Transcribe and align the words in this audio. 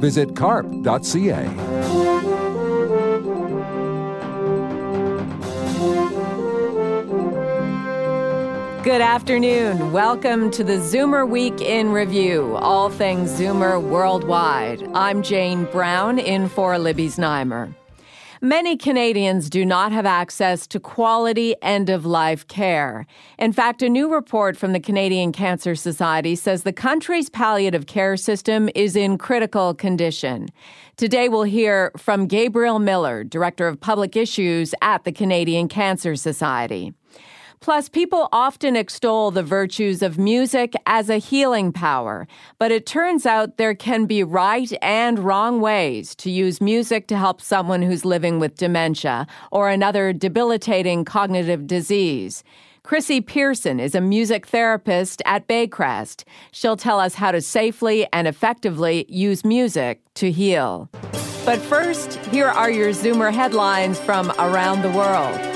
Visit 0.00 0.34
carp.ca. 0.34 1.44
Good 8.82 9.02
afternoon. 9.02 9.92
Welcome 9.92 10.50
to 10.52 10.64
the 10.64 10.78
Zoomer 10.78 11.28
Week 11.28 11.60
in 11.60 11.92
Review, 11.92 12.56
all 12.56 12.88
things 12.88 13.30
Zoomer 13.32 13.80
worldwide. 13.80 14.82
I'm 14.94 15.22
Jane 15.22 15.66
Brown 15.66 16.18
in 16.18 16.48
for 16.48 16.78
Libby 16.78 17.08
Znaimer. 17.08 17.74
Many 18.42 18.78
Canadians 18.78 19.50
do 19.50 19.66
not 19.66 19.92
have 19.92 20.06
access 20.06 20.66
to 20.68 20.80
quality 20.80 21.54
end 21.60 21.90
of 21.90 22.06
life 22.06 22.48
care. 22.48 23.04
In 23.38 23.52
fact, 23.52 23.82
a 23.82 23.88
new 23.90 24.10
report 24.10 24.56
from 24.56 24.72
the 24.72 24.80
Canadian 24.80 25.30
Cancer 25.30 25.74
Society 25.74 26.34
says 26.34 26.62
the 26.62 26.72
country's 26.72 27.28
palliative 27.28 27.86
care 27.86 28.16
system 28.16 28.70
is 28.74 28.96
in 28.96 29.18
critical 29.18 29.74
condition. 29.74 30.48
Today, 30.96 31.28
we'll 31.28 31.42
hear 31.42 31.92
from 31.98 32.26
Gabriel 32.26 32.78
Miller, 32.78 33.24
Director 33.24 33.68
of 33.68 33.78
Public 33.78 34.16
Issues 34.16 34.74
at 34.80 35.04
the 35.04 35.12
Canadian 35.12 35.68
Cancer 35.68 36.16
Society. 36.16 36.94
Plus, 37.60 37.90
people 37.90 38.30
often 38.32 38.74
extol 38.74 39.30
the 39.30 39.42
virtues 39.42 40.00
of 40.00 40.18
music 40.18 40.72
as 40.86 41.10
a 41.10 41.18
healing 41.18 41.72
power, 41.72 42.26
but 42.58 42.72
it 42.72 42.86
turns 42.86 43.26
out 43.26 43.58
there 43.58 43.74
can 43.74 44.06
be 44.06 44.24
right 44.24 44.72
and 44.80 45.18
wrong 45.18 45.60
ways 45.60 46.14
to 46.14 46.30
use 46.30 46.62
music 46.62 47.06
to 47.06 47.18
help 47.18 47.42
someone 47.42 47.82
who's 47.82 48.06
living 48.06 48.38
with 48.40 48.56
dementia 48.56 49.26
or 49.52 49.68
another 49.68 50.10
debilitating 50.14 51.04
cognitive 51.04 51.66
disease. 51.66 52.42
Chrissy 52.82 53.20
Pearson 53.20 53.78
is 53.78 53.94
a 53.94 54.00
music 54.00 54.46
therapist 54.46 55.20
at 55.26 55.46
Baycrest. 55.46 56.24
She'll 56.52 56.78
tell 56.78 56.98
us 56.98 57.14
how 57.14 57.30
to 57.30 57.42
safely 57.42 58.06
and 58.10 58.26
effectively 58.26 59.04
use 59.06 59.44
music 59.44 60.00
to 60.14 60.32
heal. 60.32 60.88
But 61.44 61.58
first, 61.58 62.14
here 62.26 62.48
are 62.48 62.70
your 62.70 62.90
Zoomer 62.90 63.32
headlines 63.32 64.00
from 64.00 64.30
around 64.38 64.80
the 64.80 64.90
world. 64.92 65.49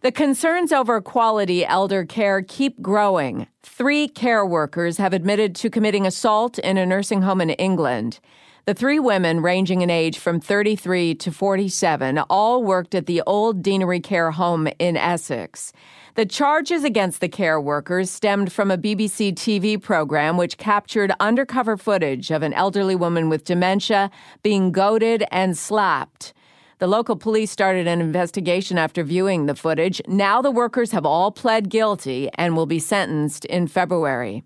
The 0.00 0.12
concerns 0.12 0.70
over 0.72 1.00
quality 1.00 1.66
elder 1.66 2.04
care 2.04 2.40
keep 2.40 2.80
growing. 2.80 3.48
Three 3.64 4.06
care 4.06 4.46
workers 4.46 4.96
have 4.98 5.12
admitted 5.12 5.56
to 5.56 5.70
committing 5.70 6.06
assault 6.06 6.56
in 6.60 6.76
a 6.76 6.86
nursing 6.86 7.22
home 7.22 7.40
in 7.40 7.50
England. 7.50 8.20
The 8.66 8.74
three 8.74 9.00
women, 9.00 9.40
ranging 9.40 9.80
in 9.80 9.90
age 9.90 10.18
from 10.18 10.38
33 10.38 11.16
to 11.16 11.32
47, 11.32 12.18
all 12.30 12.62
worked 12.62 12.94
at 12.94 13.06
the 13.06 13.22
Old 13.26 13.60
Deanery 13.60 13.98
Care 13.98 14.30
Home 14.30 14.68
in 14.78 14.96
Essex. 14.96 15.72
The 16.14 16.26
charges 16.26 16.84
against 16.84 17.20
the 17.20 17.28
care 17.28 17.60
workers 17.60 18.08
stemmed 18.08 18.52
from 18.52 18.70
a 18.70 18.78
BBC 18.78 19.32
TV 19.32 19.82
program 19.82 20.36
which 20.36 20.58
captured 20.58 21.12
undercover 21.18 21.76
footage 21.76 22.30
of 22.30 22.44
an 22.44 22.52
elderly 22.52 22.94
woman 22.94 23.28
with 23.28 23.44
dementia 23.44 24.12
being 24.44 24.70
goaded 24.70 25.24
and 25.32 25.58
slapped. 25.58 26.34
The 26.78 26.86
local 26.86 27.16
police 27.16 27.50
started 27.50 27.88
an 27.88 28.00
investigation 28.00 28.78
after 28.78 29.02
viewing 29.02 29.46
the 29.46 29.56
footage. 29.56 30.00
Now 30.06 30.40
the 30.40 30.52
workers 30.52 30.92
have 30.92 31.04
all 31.04 31.32
pled 31.32 31.70
guilty 31.70 32.30
and 32.34 32.54
will 32.54 32.66
be 32.66 32.78
sentenced 32.78 33.44
in 33.46 33.66
February. 33.66 34.44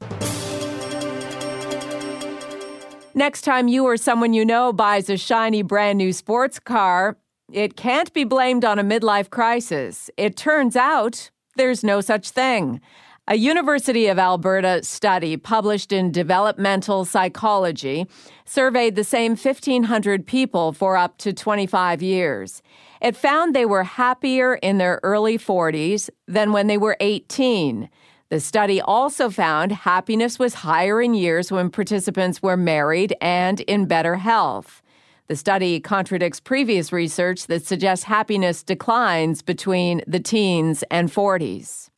Next 3.15 3.43
time 3.43 3.69
you 3.69 3.85
or 3.85 3.99
someone 3.99 4.33
you 4.33 4.47
know 4.47 4.73
buys 4.73 5.11
a 5.11 5.19
shiny 5.19 5.61
brand 5.61 5.99
new 5.99 6.15
sports 6.15 6.59
car, 6.59 7.19
it 7.53 7.77
can't 7.77 8.11
be 8.15 8.25
blamed 8.25 8.65
on 8.65 8.79
a 8.79 8.85
midlife 8.85 9.29
crisis. 9.29 10.09
It 10.17 10.35
turns 10.35 10.75
out 10.75 11.31
there's 11.57 11.85
no 11.85 12.01
such 12.01 12.31
thing. 12.31 12.81
A 13.33 13.37
University 13.37 14.09
of 14.09 14.19
Alberta 14.19 14.85
study 14.85 15.39
published 15.39 15.91
in 15.91 16.13
Developmental 16.13 17.07
Psychology 17.07 18.07
surveyed 18.45 18.95
the 18.95 19.05
same 19.05 19.37
1,500 19.37 20.27
people 20.27 20.75
for 20.75 20.99
up 20.99 21.17
to 21.17 21.33
25 21.33 22.03
years. 22.03 22.61
It 23.01 23.17
found 23.17 23.57
they 23.57 23.65
were 23.65 23.85
happier 23.85 24.57
in 24.57 24.77
their 24.77 25.01
early 25.03 25.39
40s 25.39 26.11
than 26.29 26.53
when 26.53 26.67
they 26.67 26.77
were 26.77 26.99
18. 27.01 27.89
The 28.29 28.39
study 28.39 28.83
also 28.83 29.31
found 29.31 29.73
happiness 29.73 30.39
was 30.39 30.53
higher 30.53 31.01
in 31.01 31.15
years 31.15 31.51
when 31.51 31.71
participants 31.71 32.43
were 32.43 32.59
married 32.59 33.17
and 33.23 33.61
in 33.61 33.87
better 33.87 34.17
health. 34.17 34.83
The 35.29 35.37
study 35.37 35.81
contradicts 35.81 36.39
previous 36.39 36.93
research 36.93 37.47
that 37.47 37.65
suggests 37.65 38.05
happiness 38.05 38.63
declines 38.63 39.41
between 39.41 40.03
the 40.07 40.21
teens 40.21 40.85
and 40.91 41.11
40s. 41.11 41.89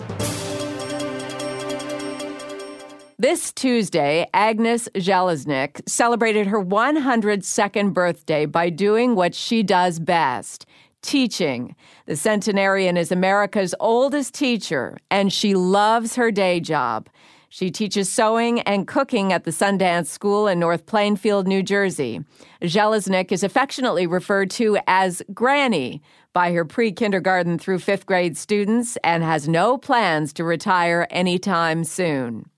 This 3.25 3.55
Tuesday, 3.55 4.29
Agnes 4.35 4.87
Zhelesnik 4.97 5.81
celebrated 5.89 6.47
her 6.47 6.63
102nd 6.63 7.95
birthday 7.95 8.45
by 8.45 8.69
doing 8.69 9.15
what 9.15 9.35
she 9.35 9.63
does 9.63 9.99
best 9.99 10.67
teaching. 11.01 11.75
The 12.05 12.17
centenarian 12.17 12.99
is 12.99 13.11
America's 13.11 13.75
oldest 13.81 14.35
teacher, 14.35 14.99
and 15.11 15.33
she 15.33 15.55
loves 15.55 16.17
her 16.17 16.31
day 16.31 16.61
job. 16.61 17.09
She 17.49 17.71
teaches 17.71 18.13
sewing 18.13 18.61
and 18.61 18.87
cooking 18.87 19.33
at 19.33 19.45
the 19.45 19.53
Sundance 19.53 20.09
School 20.09 20.47
in 20.47 20.59
North 20.59 20.85
Plainfield, 20.85 21.49
New 21.49 21.63
Jersey. 21.63 22.21
Zeleznyk 22.61 23.33
is 23.33 23.43
affectionately 23.43 24.07
referred 24.07 24.51
to 24.51 24.77
as 24.87 25.23
Granny 25.33 26.03
by 26.35 26.53
her 26.53 26.67
pre 26.67 26.93
kindergarten 26.93 27.59
through 27.59 27.79
fifth 27.79 28.05
grade 28.05 28.37
students 28.37 28.99
and 29.03 29.25
has 29.25 29.49
no 29.49 29.79
plans 29.79 30.35
to 30.35 30.45
retire 30.45 31.07
anytime 31.09 31.85
soon. 31.85 32.51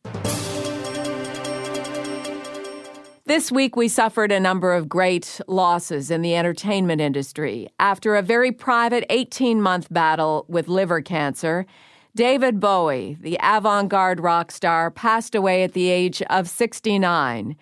This 3.26 3.50
week, 3.50 3.74
we 3.74 3.88
suffered 3.88 4.30
a 4.30 4.38
number 4.38 4.72
of 4.72 4.88
great 4.88 5.40
losses 5.48 6.12
in 6.12 6.22
the 6.22 6.36
entertainment 6.36 7.00
industry. 7.00 7.66
After 7.80 8.14
a 8.14 8.22
very 8.22 8.52
private 8.52 9.04
18 9.10 9.60
month 9.60 9.92
battle 9.92 10.44
with 10.46 10.68
liver 10.68 11.02
cancer, 11.02 11.66
David 12.14 12.60
Bowie, 12.60 13.18
the 13.20 13.36
avant 13.42 13.88
garde 13.88 14.20
rock 14.20 14.52
star, 14.52 14.92
passed 14.92 15.34
away 15.34 15.64
at 15.64 15.72
the 15.72 15.88
age 15.88 16.22
of 16.30 16.48
69. 16.48 17.56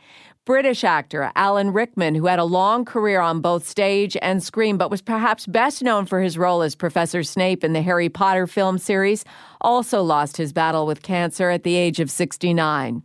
British 0.45 0.85
actor 0.85 1.33
Alan 1.35 1.73
Rickman, 1.73 2.15
who 2.15 2.27
had 2.27 2.39
a 2.39 2.45
long 2.45 2.85
career 2.85 3.23
on 3.23 3.41
both 3.41 3.67
stage 3.67 4.19
and 4.21 4.43
screen, 4.43 4.77
but 4.77 4.91
was 4.91 5.01
perhaps 5.01 5.47
best 5.47 5.83
known 5.83 6.05
for 6.05 6.21
his 6.21 6.37
role 6.37 6.61
as 6.61 6.75
Professor 6.75 7.23
Snape 7.23 7.65
in 7.65 7.73
the 7.73 7.81
Harry 7.81 8.11
Potter 8.11 8.47
film 8.47 8.77
series, 8.77 9.25
also 9.63 10.03
lost 10.03 10.37
his 10.37 10.53
battle 10.53 10.87
with 10.87 11.03
cancer 11.03 11.49
at 11.49 11.63
the 11.63 11.77
age 11.77 12.01
of 12.01 12.11
69. 12.11 13.03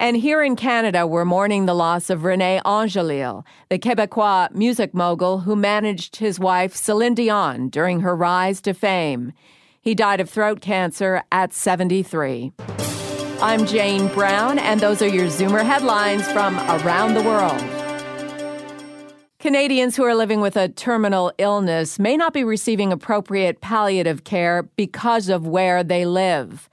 And 0.00 0.16
here 0.16 0.44
in 0.44 0.54
Canada, 0.54 1.08
we're 1.08 1.24
mourning 1.24 1.66
the 1.66 1.74
loss 1.74 2.08
of 2.08 2.20
René 2.20 2.62
Angelil, 2.62 3.44
the 3.68 3.80
Quebecois 3.80 4.54
music 4.54 4.94
mogul 4.94 5.40
who 5.40 5.56
managed 5.56 6.16
his 6.16 6.38
wife 6.38 6.76
Celine 6.76 7.14
Dion 7.14 7.68
during 7.68 7.98
her 8.00 8.14
rise 8.14 8.60
to 8.60 8.74
fame. 8.74 9.32
He 9.80 9.96
died 9.96 10.20
of 10.20 10.30
throat 10.30 10.60
cancer 10.60 11.24
at 11.32 11.52
73. 11.52 12.52
I'm 13.42 13.66
Jane 13.66 14.06
Brown, 14.14 14.60
and 14.60 14.78
those 14.78 15.02
are 15.02 15.08
your 15.08 15.26
Zoomer 15.26 15.64
headlines 15.64 16.30
from 16.30 16.56
around 16.58 17.14
the 17.14 17.22
world. 17.22 17.60
Canadians 19.40 19.96
who 19.96 20.04
are 20.04 20.14
living 20.14 20.40
with 20.40 20.56
a 20.56 20.68
terminal 20.68 21.32
illness 21.38 21.98
may 21.98 22.16
not 22.16 22.32
be 22.32 22.44
receiving 22.44 22.92
appropriate 22.92 23.60
palliative 23.60 24.22
care 24.22 24.62
because 24.76 25.28
of 25.28 25.44
where 25.44 25.82
they 25.82 26.06
live. 26.06 26.68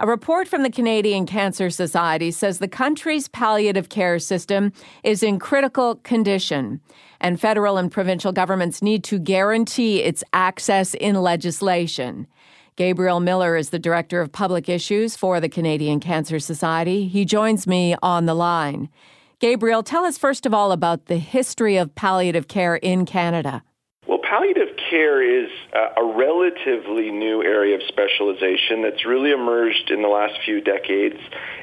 A 0.00 0.06
report 0.06 0.46
from 0.46 0.62
the 0.62 0.70
Canadian 0.70 1.26
Cancer 1.26 1.70
Society 1.70 2.30
says 2.30 2.60
the 2.60 2.68
country's 2.68 3.26
palliative 3.26 3.88
care 3.88 4.20
system 4.20 4.72
is 5.02 5.24
in 5.24 5.40
critical 5.40 5.96
condition, 5.96 6.80
and 7.20 7.40
federal 7.40 7.76
and 7.76 7.90
provincial 7.90 8.30
governments 8.30 8.80
need 8.80 9.02
to 9.04 9.18
guarantee 9.18 10.00
its 10.00 10.22
access 10.32 10.94
in 10.94 11.16
legislation. 11.16 12.28
Gabriel 12.76 13.18
Miller 13.18 13.56
is 13.56 13.70
the 13.70 13.78
Director 13.80 14.20
of 14.20 14.30
Public 14.30 14.68
Issues 14.68 15.16
for 15.16 15.40
the 15.40 15.48
Canadian 15.48 15.98
Cancer 15.98 16.38
Society. 16.38 17.08
He 17.08 17.24
joins 17.24 17.66
me 17.66 17.96
on 18.00 18.26
the 18.26 18.34
line. 18.34 18.88
Gabriel, 19.40 19.82
tell 19.82 20.04
us 20.04 20.16
first 20.16 20.46
of 20.46 20.54
all 20.54 20.70
about 20.70 21.06
the 21.06 21.18
history 21.18 21.76
of 21.76 21.96
palliative 21.96 22.46
care 22.46 22.76
in 22.76 23.04
Canada. 23.04 23.64
Palliative 24.28 24.76
care 24.90 25.22
is 25.22 25.48
a 25.72 26.04
relatively 26.04 27.10
new 27.10 27.42
area 27.42 27.76
of 27.76 27.82
specialization 27.88 28.82
that's 28.82 29.06
really 29.06 29.30
emerged 29.30 29.90
in 29.90 30.02
the 30.02 30.08
last 30.08 30.34
few 30.44 30.60
decades 30.60 31.16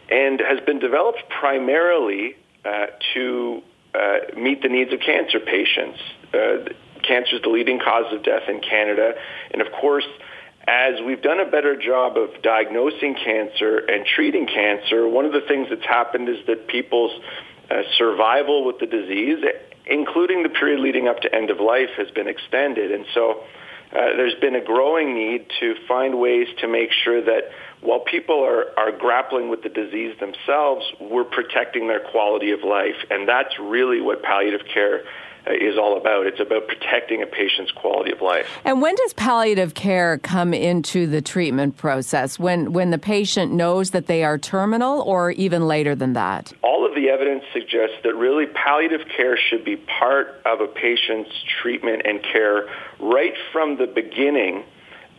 and 0.10 0.40
has 0.40 0.60
been 0.66 0.80
developed 0.80 1.22
primarily 1.30 2.36
uh, 2.66 2.88
to 3.14 3.62
uh, 3.94 4.18
meet 4.36 4.64
the 4.64 4.70
needs 4.70 4.92
of 4.92 5.00
cancer 5.00 5.40
patients. 5.40 6.00
Uh, 6.34 6.74
cancer 7.04 7.36
is 7.36 7.42
the 7.44 7.50
leading 7.50 7.80
cause 7.80 8.12
of 8.12 8.24
death 8.24 8.50
in 8.50 8.60
Canada, 8.62 9.14
and 9.52 9.62
of 9.62 9.72
course, 9.72 10.08
as 10.68 10.96
we've 11.06 11.22
done 11.22 11.40
a 11.40 11.46
better 11.46 11.76
job 11.80 12.18
of 12.18 12.42
diagnosing 12.42 13.14
cancer 13.14 13.78
and 13.78 14.08
treating 14.08 14.48
cancer, 14.48 15.08
one 15.08 15.26
of 15.26 15.34
the 15.34 15.42
things 15.48 15.68
that's 15.70 15.86
happened 15.86 16.30
is 16.30 16.44
that 16.48 16.68
people's 16.68 17.12
uh, 17.70 17.82
survival 17.98 18.66
with 18.66 18.80
the 18.80 18.86
disease, 18.86 19.44
including 19.86 20.44
the 20.44 20.50
period 20.50 20.80
leading 20.80 21.08
up 21.08 21.20
to 21.22 21.34
end 21.34 21.50
of 21.50 21.60
life, 21.60 21.90
has 21.98 22.10
been 22.12 22.28
extended. 22.28 22.92
And 22.92 23.06
so 23.14 23.44
uh, 23.92 24.16
there's 24.18 24.36
been 24.36 24.56
a 24.56 24.64
growing 24.64 25.14
need 25.14 25.46
to 25.60 25.76
find 25.88 26.20
ways 26.20 26.48
to 26.60 26.68
make 26.68 26.92
sure 26.92 27.24
that 27.24 27.50
while 27.82 28.00
people 28.00 28.44
are, 28.44 28.66
are 28.78 28.92
grappling 28.92 29.50
with 29.50 29.62
the 29.64 29.70
disease 29.70 30.18
themselves, 30.20 30.86
we're 31.00 31.24
protecting 31.24 31.88
their 31.88 32.00
quality 32.00 32.52
of 32.52 32.64
life. 32.64 32.98
And 33.10 33.28
that's 33.28 33.58
really 33.60 34.02
what 34.02 34.24
palliative 34.24 34.68
care 34.74 35.04
is 35.48 35.78
all 35.78 35.98
about. 35.98 36.26
It's 36.26 36.40
about 36.40 36.68
protecting 36.68 37.22
a 37.22 37.26
patient's 37.26 37.72
quality 37.72 38.12
of 38.12 38.22
life. 38.22 38.48
And 38.64 38.82
when 38.82 38.96
does 38.96 39.14
palliative 39.14 39.74
care 39.74 40.18
come 40.18 40.54
into 40.54 41.08
the 41.08 41.22
treatment 41.22 41.78
process? 41.78 42.40
When 42.40 42.74
when 42.74 42.92
the 42.92 42.98
patient 42.98 43.52
knows 43.52 43.92
that 43.92 44.08
they 44.08 44.24
are 44.24 44.38
terminal 44.38 45.02
or 45.02 45.32
even 45.32 45.68
later 45.68 45.96
than 45.96 46.14
that? 46.14 46.54
All 46.62 46.86
of 46.86 46.96
the 46.96 47.10
evidence 47.10 47.44
suggests 47.54 47.96
that 48.04 48.16
really 48.16 48.46
palliative 48.46 49.08
care 49.16 49.38
should 49.38 49.64
be 49.66 49.78
part 49.78 50.42
of 50.46 50.62
a 50.62 50.68
patient's 50.68 51.32
treatment 51.62 52.02
and 52.06 52.22
care 52.24 52.70
right 53.00 53.34
from 53.52 53.78
the 53.78 53.88
beginning 53.88 54.64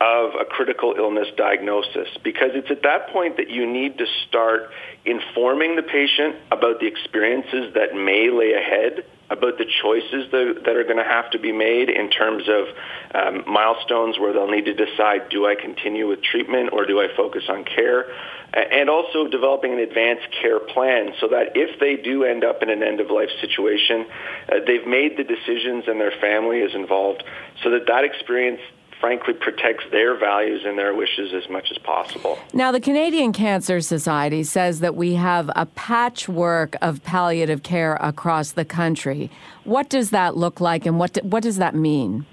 of 0.00 0.34
a 0.34 0.44
critical 0.44 0.94
illness 0.96 1.28
diagnosis 1.36 2.08
because 2.22 2.50
it's 2.52 2.70
at 2.70 2.82
that 2.82 3.08
point 3.10 3.38
that 3.38 3.48
you 3.48 3.66
need 3.66 3.96
to 3.96 4.04
start 4.28 4.70
informing 5.06 5.76
the 5.76 5.82
patient 5.82 6.36
about 6.50 6.80
the 6.80 6.86
experiences 6.86 7.72
that 7.74 7.94
may 7.94 8.28
lay 8.30 8.52
ahead 8.52 9.04
about 9.30 9.58
the 9.58 9.66
choices 9.82 10.30
that, 10.30 10.76
are 10.76 10.84
going 10.84 10.98
to 10.98 11.04
have 11.04 11.30
to 11.30 11.38
be 11.38 11.50
made 11.50 11.88
in 11.88 12.10
terms 12.10 12.44
of 12.48 12.66
um, 13.14 13.44
milestones 13.46 14.18
where 14.18 14.32
they'll 14.32 14.50
need 14.50 14.66
to 14.66 14.74
decide 14.74 15.28
do 15.30 15.46
I 15.46 15.54
continue 15.54 16.06
with 16.08 16.22
treatment 16.22 16.70
or 16.72 16.86
do 16.86 17.00
I 17.00 17.08
focus 17.16 17.42
on 17.48 17.64
care? 17.64 18.06
And 18.54 18.88
also 18.88 19.26
developing 19.26 19.72
an 19.72 19.80
advanced 19.80 20.28
care 20.40 20.60
plan 20.60 21.12
so 21.20 21.28
that 21.28 21.56
if 21.56 21.80
they 21.80 21.96
do 21.96 22.24
end 22.24 22.44
up 22.44 22.62
in 22.62 22.70
an 22.70 22.82
end 22.82 23.00
of 23.00 23.10
life 23.10 23.28
situation, 23.40 24.06
uh, 24.48 24.54
they've 24.66 24.86
made 24.86 25.16
the 25.16 25.24
decisions 25.24 25.84
and 25.88 26.00
their 26.00 26.14
family 26.20 26.58
is 26.58 26.74
involved 26.74 27.24
so 27.64 27.70
that 27.70 27.86
that 27.88 28.04
experience 28.04 28.60
frankly 29.00 29.34
protects 29.34 29.84
their 29.90 30.18
values 30.18 30.62
and 30.64 30.78
their 30.78 30.94
wishes 30.94 31.32
as 31.34 31.48
much 31.50 31.70
as 31.70 31.78
possible. 31.78 32.38
Now, 32.52 32.72
the 32.72 32.80
Canadian 32.80 33.32
Cancer 33.32 33.80
Society 33.80 34.42
says 34.42 34.80
that 34.80 34.94
we 34.94 35.14
have 35.14 35.50
a 35.54 35.66
patchwork 35.66 36.76
of 36.80 37.02
palliative 37.02 37.62
care 37.62 37.96
across 37.96 38.52
the 38.52 38.64
country. 38.64 39.30
What 39.64 39.88
does 39.88 40.10
that 40.10 40.36
look 40.36 40.60
like 40.60 40.86
and 40.86 40.98
what, 40.98 41.14
do, 41.14 41.20
what 41.22 41.42
does 41.42 41.56
that 41.56 41.74
mean? 41.74 42.26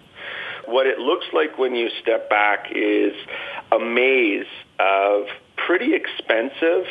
What 0.65 0.87
it 0.87 0.99
looks 0.99 1.25
like 1.33 1.57
when 1.57 1.75
you 1.75 1.89
step 2.01 2.29
back 2.29 2.67
is 2.71 3.13
a 3.71 3.79
maze 3.79 4.45
of 4.79 5.25
pretty 5.57 5.93
expensive 5.93 6.85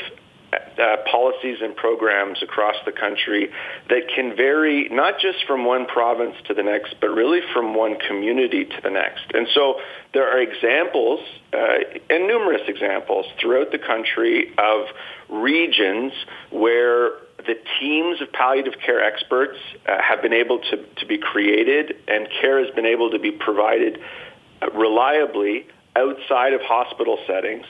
uh, 0.52 0.96
policies 1.10 1.58
and 1.62 1.74
programs 1.74 2.42
across 2.42 2.76
the 2.84 2.92
country 2.92 3.48
that 3.88 4.02
can 4.14 4.36
vary 4.36 4.88
not 4.90 5.14
just 5.18 5.38
from 5.46 5.64
one 5.64 5.86
province 5.86 6.34
to 6.46 6.54
the 6.54 6.62
next, 6.62 6.94
but 7.00 7.08
really 7.08 7.40
from 7.52 7.74
one 7.74 7.98
community 7.98 8.64
to 8.64 8.80
the 8.82 8.90
next. 8.90 9.24
And 9.32 9.46
so 9.54 9.80
there 10.12 10.28
are 10.28 10.40
examples, 10.40 11.20
uh, 11.52 11.78
and 12.10 12.26
numerous 12.26 12.62
examples 12.68 13.26
throughout 13.40 13.72
the 13.72 13.78
country 13.78 14.52
of 14.58 14.86
regions 15.30 16.12
where 16.50 17.12
the 17.38 17.56
teams 17.80 18.20
of 18.20 18.30
palliative 18.32 18.74
care 18.84 19.02
experts 19.02 19.58
uh, 19.88 20.00
have 20.02 20.22
been 20.22 20.32
able 20.34 20.58
to, 20.58 20.84
to 20.96 21.06
be 21.06 21.18
created 21.18 21.96
and 22.08 22.28
care 22.40 22.64
has 22.64 22.72
been 22.74 22.86
able 22.86 23.10
to 23.10 23.18
be 23.18 23.32
provided 23.32 23.98
uh, 24.60 24.70
reliably 24.72 25.66
outside 25.96 26.52
of 26.52 26.60
hospital 26.62 27.18
settings 27.26 27.66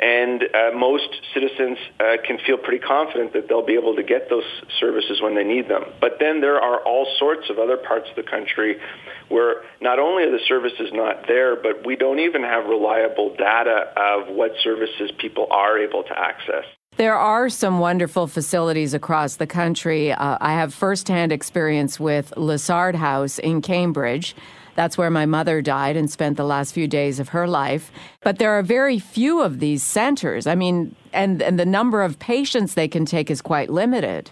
and 0.00 0.42
uh, 0.42 0.76
most 0.76 1.08
citizens 1.34 1.76
uh, 2.00 2.16
can 2.26 2.38
feel 2.46 2.56
pretty 2.56 2.78
confident 2.78 3.34
that 3.34 3.48
they'll 3.48 3.64
be 3.64 3.74
able 3.74 3.94
to 3.96 4.02
get 4.02 4.30
those 4.30 4.44
services 4.80 5.20
when 5.20 5.34
they 5.34 5.44
need 5.44 5.68
them. 5.68 5.84
But 6.00 6.16
then 6.18 6.40
there 6.40 6.56
are 6.56 6.80
all 6.80 7.06
sorts 7.18 7.50
of 7.50 7.58
other 7.58 7.76
parts 7.76 8.08
of 8.08 8.16
the 8.16 8.28
country 8.28 8.80
where 9.28 9.62
not 9.80 9.98
only 9.98 10.24
are 10.24 10.30
the 10.30 10.44
services 10.48 10.90
not 10.92 11.26
there, 11.28 11.54
but 11.54 11.84
we 11.84 11.96
don't 11.96 12.18
even 12.18 12.42
have 12.42 12.64
reliable 12.64 13.36
data 13.36 13.92
of 13.96 14.34
what 14.34 14.52
services 14.62 15.10
people 15.18 15.46
are 15.50 15.78
able 15.78 16.02
to 16.04 16.18
access. 16.18 16.64
There 16.96 17.16
are 17.16 17.48
some 17.48 17.78
wonderful 17.78 18.26
facilities 18.26 18.94
across 18.94 19.36
the 19.36 19.46
country. 19.46 20.12
Uh, 20.12 20.38
I 20.40 20.54
have 20.54 20.74
firsthand 20.74 21.30
experience 21.30 22.00
with 22.00 22.32
Lisaard 22.36 22.94
House 22.94 23.38
in 23.38 23.62
Cambridge. 23.62 24.34
That's 24.80 24.96
where 24.96 25.10
my 25.10 25.26
mother 25.26 25.60
died 25.60 25.94
and 25.98 26.10
spent 26.10 26.38
the 26.38 26.44
last 26.44 26.72
few 26.72 26.88
days 26.88 27.20
of 27.20 27.28
her 27.36 27.46
life. 27.46 27.92
But 28.22 28.38
there 28.38 28.52
are 28.52 28.62
very 28.62 28.98
few 28.98 29.42
of 29.42 29.60
these 29.60 29.82
centers. 29.82 30.46
I 30.46 30.54
mean, 30.54 30.96
and, 31.12 31.42
and 31.42 31.60
the 31.60 31.66
number 31.66 32.00
of 32.00 32.18
patients 32.18 32.72
they 32.72 32.88
can 32.88 33.04
take 33.04 33.30
is 33.30 33.42
quite 33.42 33.68
limited. 33.68 34.30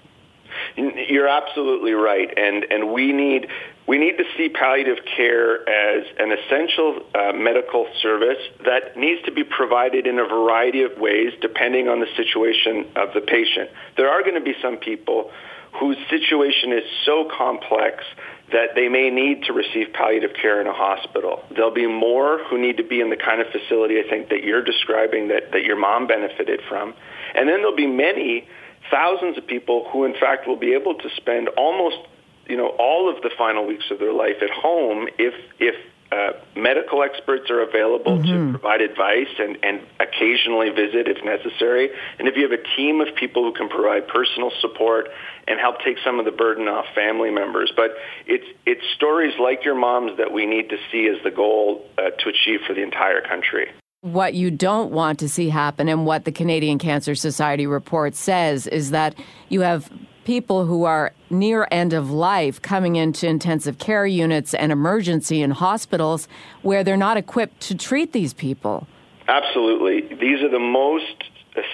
You're 0.75 1.29
absolutely 1.29 1.93
right, 1.93 2.33
and 2.35 2.65
and 2.71 2.91
we 2.91 3.13
need 3.13 3.49
we 3.87 3.99
need 3.99 4.17
to 4.17 4.25
see 4.39 4.49
palliative 4.49 5.05
care 5.17 5.69
as 5.69 6.07
an 6.19 6.33
essential 6.33 7.03
uh, 7.15 7.33
medical 7.35 7.87
service 8.01 8.39
that 8.65 8.97
needs 8.97 9.21
to 9.27 9.33
be 9.33 9.45
provided 9.45 10.07
in 10.07 10.19
a 10.19 10.25
variety 10.25 10.83
of 10.83 10.97
ways 10.97 11.35
depending 11.43 11.89
on 11.89 12.01
the 12.01 12.09
situation 12.17 12.87
of 12.97 13.13
the 13.13 13.21
patient. 13.21 13.69
There 13.99 14.09
are 14.09 14.23
going 14.23 14.35
to 14.35 14.41
be 14.41 14.55
some 14.63 14.79
people 14.79 15.31
whose 15.79 15.97
situation 16.11 16.73
is 16.73 16.85
so 17.05 17.29
complex 17.37 18.05
that 18.53 18.75
they 18.75 18.89
may 18.89 19.11
need 19.11 19.45
to 19.45 19.53
receive 19.53 19.93
palliative 19.93 20.35
care 20.41 20.61
in 20.61 20.67
a 20.67 20.73
hospital. 20.73 21.45
There'll 21.55 21.75
be 21.75 21.87
more 21.87 22.43
who 22.49 22.59
need 22.59 22.79
to 22.79 22.85
be 22.85 23.01
in 23.01 23.11
the 23.11 23.17
kind 23.17 23.41
of 23.41 23.49
facility 23.49 24.01
I 24.01 24.09
think 24.09 24.31
that 24.31 24.43
you're 24.43 24.65
describing 24.65 25.29
that, 25.29 25.53
that 25.53 25.65
your 25.65 25.77
mom 25.77 26.07
benefited 26.07 26.61
from. 26.69 26.95
And 27.35 27.49
then 27.49 27.59
there'll 27.59 27.77
be 27.77 27.87
many, 27.87 28.49
thousands 28.91 29.37
of 29.39 29.47
people 29.47 29.89
who 29.93 30.05
in 30.05 30.15
fact 30.15 30.47
will 30.47 30.57
be 30.59 30.75
able 30.75 30.95
to 30.95 31.09
spend 31.17 31.49
almost 31.57 31.99
you 32.47 32.57
know 32.57 32.69
all 32.79 33.15
of 33.15 33.23
the 33.23 33.31
final 33.37 33.67
weeks 33.67 33.85
of 33.91 33.99
their 33.99 34.13
life 34.13 34.37
at 34.43 34.51
home 34.51 35.09
if 35.19 35.35
if 35.59 35.75
uh, 36.11 36.33
medical 36.57 37.03
experts 37.03 37.51
are 37.51 37.61
available 37.61 38.19
mm-hmm. 38.19 38.53
to 38.53 38.59
provide 38.59 38.81
advice 38.81 39.29
and, 39.39 39.59
and 39.63 39.81
occasionally 40.01 40.71
visit 40.71 41.07
if 41.07 41.23
necessary. 41.25 41.91
And 42.19 42.27
if 42.29 42.37
you 42.37 42.49
have 42.49 42.59
a 42.59 42.77
team 42.77 43.01
of 43.01 43.15
people 43.15 43.45
who 43.45 43.53
can 43.53 43.69
provide 43.69 44.09
personal 44.09 44.51
support 44.61 45.09
and 45.47 45.61
help 45.61 45.81
take 45.85 45.99
some 46.05 46.19
of 46.19 46.25
the 46.25 46.31
burden 46.31 46.67
off 46.67 46.87
family 46.95 47.31
members. 47.31 47.73
But 47.77 47.91
it's, 48.27 48.47
it's 48.65 48.83
stories 48.95 49.35
like 49.39 49.65
your 49.65 49.75
mom's 49.75 50.17
that 50.19 50.33
we 50.33 50.47
need 50.47 50.71
to 50.71 50.77
see 50.91 51.09
as 51.09 51.23
the 51.25 51.31
goal 51.31 51.87
uh, 51.99 52.11
to 52.11 52.29
achieve 52.29 52.61
for 52.67 52.75
the 52.75 52.83
entire 52.83 53.21
country. 53.21 53.69
What 54.01 54.35
you 54.35 54.51
don't 54.51 54.93
want 54.93 55.19
to 55.19 55.29
see 55.29 55.49
happen, 55.49 55.89
and 55.89 56.07
what 56.07 56.25
the 56.25 56.31
Canadian 56.31 56.79
Cancer 56.79 57.17
Society 57.17 57.67
report 57.67 58.15
says, 58.15 58.69
is 58.69 58.93
that 58.93 59.17
you 59.49 59.63
have 59.63 59.91
people 60.29 60.67
who 60.67 60.85
are 60.85 61.15
near 61.31 61.67
end 61.71 61.95
of 61.95 62.11
life 62.11 62.61
coming 62.61 62.97
into 62.97 63.27
intensive 63.27 63.79
care 63.79 64.05
units 64.05 64.53
and 64.53 64.71
emergency 64.71 65.41
in 65.41 65.51
hospitals 65.51 66.29
where 66.61 66.85
they're 66.85 66.99
not 66.99 67.17
equipped 67.17 67.59
to 67.61 67.75
treat 67.75 68.13
these 68.13 68.35
people. 68.35 68.87
Absolutely. 69.27 70.03
These 70.17 70.43
are 70.43 70.51
the 70.51 70.59
most 70.59 71.25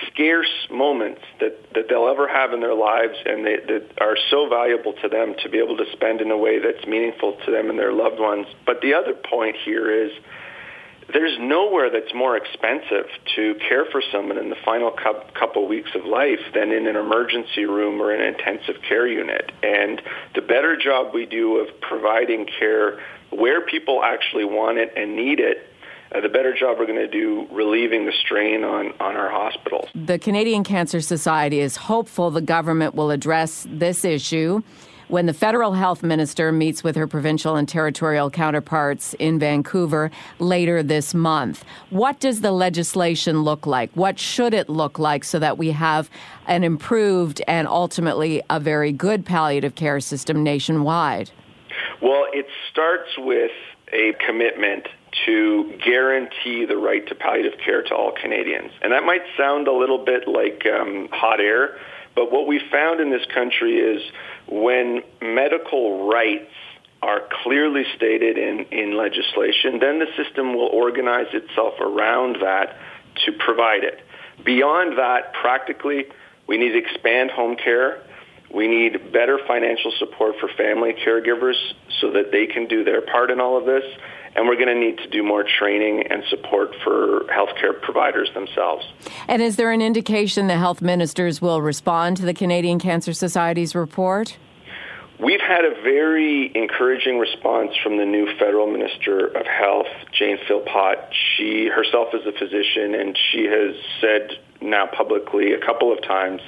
scarce 0.07 0.69
moments 0.71 1.21
that, 1.41 1.75
that 1.75 1.89
they'll 1.89 2.07
ever 2.07 2.29
have 2.29 2.53
in 2.53 2.61
their 2.61 2.77
lives 2.77 3.17
and 3.27 3.45
they, 3.45 3.57
that 3.57 3.91
are 4.01 4.17
so 4.31 4.49
valuable 4.49 4.93
to 5.03 5.09
them 5.09 5.35
to 5.43 5.49
be 5.49 5.59
able 5.59 5.77
to 5.77 5.87
spend 5.91 6.21
in 6.21 6.31
a 6.31 6.39
way 6.39 6.61
that's 6.61 6.87
meaningful 6.87 7.37
to 7.45 7.51
them 7.51 7.71
and 7.71 7.77
their 7.77 7.93
loved 7.93 8.21
ones. 8.21 8.47
But 8.65 8.83
the 8.83 8.95
other 8.95 9.15
point 9.15 9.57
here 9.65 9.91
is 9.91 10.13
there's 11.13 11.37
nowhere 11.39 11.91
that's 11.91 12.15
more 12.15 12.37
expensive 12.37 13.07
to 13.37 13.55
care 13.69 13.85
for 13.91 14.03
someone 14.13 14.39
in 14.39 14.51
the 14.51 14.57
final 14.65 14.91
couple 14.91 15.67
weeks 15.69 15.91
of 15.95 16.05
life 16.05 16.41
than 16.55 16.73
in 16.73 16.87
an 16.87 16.97
emergency 16.97 17.65
room 17.65 18.01
or 18.01 18.13
an 18.13 18.21
intensive 18.21 18.77
care 18.89 19.07
unit. 19.07 19.53
And 19.63 20.01
the 20.35 20.41
better 20.41 20.77
job 20.77 21.15
we 21.15 21.27
do 21.27 21.59
of 21.59 21.81
providing 21.81 22.47
care 22.47 23.01
where 23.31 23.61
people 23.61 24.03
actually 24.03 24.45
want 24.45 24.79
it 24.79 24.93
and 24.97 25.17
need 25.17 25.41
it, 25.41 25.71
uh, 26.15 26.21
the 26.21 26.29
better 26.29 26.55
job 26.55 26.79
we're 26.79 26.87
going 26.87 26.99
to 26.99 27.09
do 27.09 27.47
relieving 27.51 28.07
the 28.07 28.13
strain 28.13 28.63
on, 28.63 28.93
on 29.01 29.17
our 29.17 29.31
hospitals. 29.31 29.89
The 29.95 30.19
Canadian 30.19 30.63
Cancer 30.63 31.01
Society 31.01 31.61
is 31.61 31.77
hopeful 31.77 32.31
the 32.31 32.41
government 32.41 32.95
will 32.95 33.11
address 33.11 33.67
this 33.69 34.05
issue 34.05 34.63
when 35.09 35.27
the 35.27 35.33
federal 35.33 35.73
health 35.73 36.03
minister 36.03 36.53
meets 36.53 36.83
with 36.83 36.97
her 36.97 37.07
provincial 37.07 37.57
and 37.57 37.69
territorial 37.69 38.31
counterparts 38.31 39.15
in 39.15 39.39
Vancouver 39.39 40.11
later 40.39 40.83
this 40.83 41.15
month. 41.15 41.65
What 41.91 42.21
does 42.21 42.41
the 42.41 42.53
legislation 42.53 43.43
look 43.43 43.67
like? 43.67 43.91
What 43.95 44.19
should 44.19 44.55
it 44.55 44.69
look 44.69 44.99
like 44.99 45.25
so 45.25 45.39
that 45.39 45.59
we 45.59 45.71
have 45.73 46.11
an 46.47 46.65
improved 46.65 47.43
and 47.47 47.69
ultimately 47.69 48.43
a 48.51 48.61
very 48.61 48.93
good 48.93 49.25
palliative 49.25 49.75
care 49.75 50.01
system 50.01 50.43
nationwide? 50.43 51.31
Well, 52.03 52.27
it 52.33 52.47
starts 52.71 53.11
with 53.19 53.51
a 53.93 54.13
commitment 54.27 54.89
to 55.27 55.79
guarantee 55.85 56.65
the 56.67 56.77
right 56.77 57.07
to 57.07 57.15
palliative 57.15 57.59
care 57.65 57.83
to 57.83 57.95
all 57.95 58.13
Canadians. 58.21 58.73
And 58.83 58.93
that 58.93 59.05
might 59.05 59.23
sound 59.37 59.69
a 59.69 59.73
little 59.73 60.05
bit 60.05 60.27
like 60.27 60.67
um, 60.67 61.09
hot 61.13 61.41
air, 61.41 61.79
But 62.15 62.31
what 62.31 62.47
we 62.47 62.61
found 62.71 63.01
in 63.01 63.11
this 63.11 63.27
country 63.35 63.77
is 63.79 64.03
when 64.49 65.03
medical 65.21 66.09
rights 66.09 66.51
are 67.03 67.21
clearly 67.43 67.85
stated 67.97 68.39
in, 68.39 68.67
in 68.71 68.97
legislation, 68.97 69.79
then 69.81 69.99
the 69.99 70.07
system 70.17 70.55
will 70.55 70.69
organize 70.69 71.27
itself 71.33 71.75
around 71.81 72.37
that 72.41 72.77
to 73.27 73.33
provide 73.33 73.85
it. 73.85 74.01
Beyond 74.45 74.99
that, 74.99 75.35
practically, 75.35 76.07
we 76.47 76.57
need 76.57 76.73
to 76.73 76.79
expand 76.79 77.31
home 77.31 77.57
care. 77.57 78.03
We 78.53 78.69
need 78.69 79.13
better 79.13 79.39
financial 79.47 79.93
support 79.99 80.37
for 80.41 80.49
family 80.57 80.95
caregivers 80.95 81.57
so 82.01 82.13
that 82.13 82.31
they 82.33 82.47
can 82.47 82.69
do 82.69 82.85
their 82.85 83.03
part 83.03 83.31
in 83.31 83.41
all 83.41 83.59
of 83.59 83.67
this. 83.67 83.85
And 84.37 84.49
we're 84.49 84.57
going 84.57 84.69
to 84.69 84.75
need 84.75 84.99
to 84.99 85.09
do 85.09 85.23
more 85.23 85.45
training 85.45 86.05
and 86.11 86.25
support 86.29 86.75
for 86.83 87.25
healthcare 87.25 87.81
providers 87.81 88.31
themselves. 88.35 88.85
And 89.29 89.41
is 89.41 89.57
there 89.57 89.71
an 89.71 89.81
indication 89.81 90.49
the 90.49 90.59
health 90.59 90.83
ministers 90.83 91.41
will 91.41 91.63
respond 91.63 92.17
to 92.17 92.25
the 92.25 92.35
Canadian 92.35 92.81
Cancer 92.81 93.13
Society's 93.13 93.75
report? 93.75 94.37
We've 95.21 95.41
had 95.41 95.65
a 95.65 95.71
very 95.83 96.51
encouraging 96.57 97.19
response 97.21 97.71
from 97.83 97.99
the 97.99 98.05
new 98.05 98.27
federal 98.37 98.67
minister 98.67 99.29
of 99.29 99.47
health, 99.47 99.87
Jane 100.13 100.39
Philpott. 100.49 100.99
She 101.37 101.69
herself 101.69 102.09
is 102.15 102.27
a 102.27 102.33
physician, 102.33 102.97
and 102.97 103.17
she 103.31 103.45
has 103.45 103.77
said 104.01 104.33
now 104.61 104.87
publicly 104.87 105.53
a 105.53 105.65
couple 105.65 105.93
of 105.93 106.03
times 106.03 106.41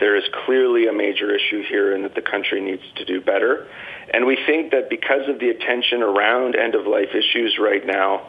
there 0.00 0.16
is 0.16 0.24
clearly 0.46 0.88
a 0.88 0.92
major 0.92 1.32
issue 1.34 1.62
here 1.62 1.94
and 1.94 2.04
that 2.04 2.14
the 2.14 2.22
country 2.22 2.60
needs 2.60 2.82
to 2.96 3.04
do 3.04 3.20
better. 3.20 3.68
And 4.12 4.26
we 4.26 4.36
think 4.46 4.72
that 4.72 4.90
because 4.90 5.28
of 5.28 5.38
the 5.38 5.50
attention 5.50 6.02
around 6.02 6.56
end 6.56 6.74
of 6.74 6.86
life 6.86 7.10
issues 7.14 7.58
right 7.60 7.86
now, 7.86 8.26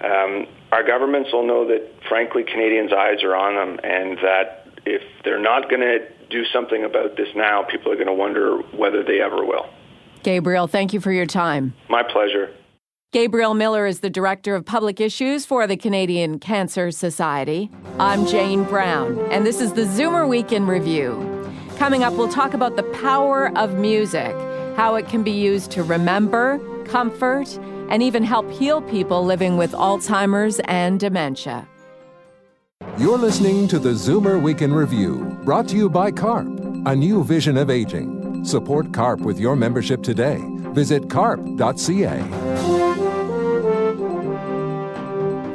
um, 0.00 0.46
our 0.70 0.84
governments 0.86 1.32
will 1.32 1.46
know 1.46 1.66
that, 1.68 1.90
frankly, 2.08 2.44
Canadians' 2.44 2.92
eyes 2.92 3.22
are 3.22 3.34
on 3.34 3.54
them 3.54 3.80
and 3.82 4.18
that 4.18 4.68
if 4.84 5.02
they're 5.24 5.40
not 5.40 5.70
going 5.70 5.80
to 5.80 6.06
do 6.28 6.44
something 6.52 6.84
about 6.84 7.16
this 7.16 7.28
now, 7.34 7.62
people 7.62 7.90
are 7.90 7.96
going 7.96 8.06
to 8.06 8.12
wonder 8.12 8.58
whether 8.76 9.02
they 9.02 9.20
ever 9.20 9.44
will. 9.44 9.66
Gabriel, 10.22 10.66
thank 10.66 10.92
you 10.92 11.00
for 11.00 11.12
your 11.12 11.26
time. 11.26 11.74
My 11.88 12.02
pleasure. 12.02 12.50
Gabriel 13.14 13.54
Miller 13.54 13.86
is 13.86 14.00
the 14.00 14.10
Director 14.10 14.56
of 14.56 14.64
Public 14.64 15.00
Issues 15.00 15.46
for 15.46 15.68
the 15.68 15.76
Canadian 15.76 16.40
Cancer 16.40 16.90
Society. 16.90 17.70
I'm 18.00 18.26
Jane 18.26 18.64
Brown, 18.64 19.20
and 19.30 19.46
this 19.46 19.60
is 19.60 19.74
the 19.74 19.82
Zoomer 19.82 20.28
Week 20.28 20.50
in 20.50 20.66
Review. 20.66 21.14
Coming 21.76 22.02
up, 22.02 22.12
we'll 22.14 22.28
talk 22.28 22.54
about 22.54 22.74
the 22.74 22.82
power 22.82 23.56
of 23.56 23.74
music, 23.74 24.34
how 24.76 24.96
it 24.96 25.06
can 25.06 25.22
be 25.22 25.30
used 25.30 25.70
to 25.70 25.84
remember, 25.84 26.58
comfort, 26.86 27.56
and 27.88 28.02
even 28.02 28.24
help 28.24 28.50
heal 28.50 28.82
people 28.82 29.24
living 29.24 29.56
with 29.56 29.70
Alzheimer's 29.70 30.58
and 30.64 30.98
dementia. 30.98 31.68
You're 32.98 33.16
listening 33.16 33.68
to 33.68 33.78
the 33.78 33.90
Zoomer 33.90 34.42
Week 34.42 34.60
in 34.60 34.74
Review, 34.74 35.38
brought 35.44 35.68
to 35.68 35.76
you 35.76 35.88
by 35.88 36.10
CARP, 36.10 36.48
a 36.84 36.96
new 36.96 37.22
vision 37.22 37.58
of 37.58 37.70
aging. 37.70 38.44
Support 38.44 38.92
CARP 38.92 39.20
with 39.20 39.38
your 39.38 39.54
membership 39.54 40.02
today. 40.02 40.42
Visit 40.72 41.08
carp.ca. 41.08 42.43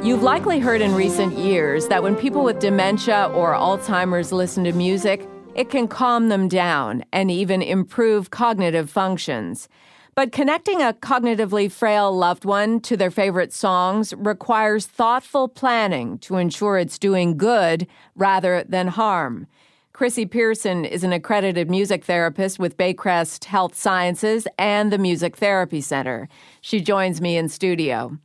You've 0.02 0.22
likely 0.22 0.60
heard 0.60 0.80
in 0.80 0.94
recent 0.94 1.36
years 1.36 1.88
that 1.88 2.02
when 2.02 2.16
people 2.16 2.42
with 2.42 2.58
dementia 2.58 3.30
or 3.34 3.52
Alzheimer's 3.52 4.32
listen 4.32 4.64
to 4.64 4.72
music, 4.72 5.28
it 5.54 5.68
can 5.68 5.88
calm 5.88 6.30
them 6.30 6.48
down 6.48 7.04
and 7.12 7.30
even 7.30 7.60
improve 7.60 8.30
cognitive 8.30 8.88
functions. 8.88 9.68
But 10.14 10.32
connecting 10.32 10.80
a 10.80 10.94
cognitively 10.94 11.70
frail 11.70 12.16
loved 12.16 12.46
one 12.46 12.80
to 12.80 12.96
their 12.96 13.10
favorite 13.10 13.52
songs 13.52 14.14
requires 14.16 14.86
thoughtful 14.86 15.48
planning 15.48 16.16
to 16.20 16.36
ensure 16.36 16.78
it's 16.78 16.98
doing 16.98 17.36
good 17.36 17.86
rather 18.16 18.64
than 18.66 18.88
harm. 18.88 19.48
Chrissy 19.92 20.24
Pearson 20.24 20.86
is 20.86 21.04
an 21.04 21.12
accredited 21.12 21.68
music 21.68 22.06
therapist 22.06 22.58
with 22.58 22.78
Baycrest 22.78 23.44
Health 23.44 23.76
Sciences 23.76 24.48
and 24.58 24.90
the 24.90 24.96
Music 24.96 25.36
Therapy 25.36 25.82
Center. 25.82 26.26
She 26.62 26.80
joins 26.80 27.20
me 27.20 27.36
in 27.36 27.50
studio. 27.50 28.18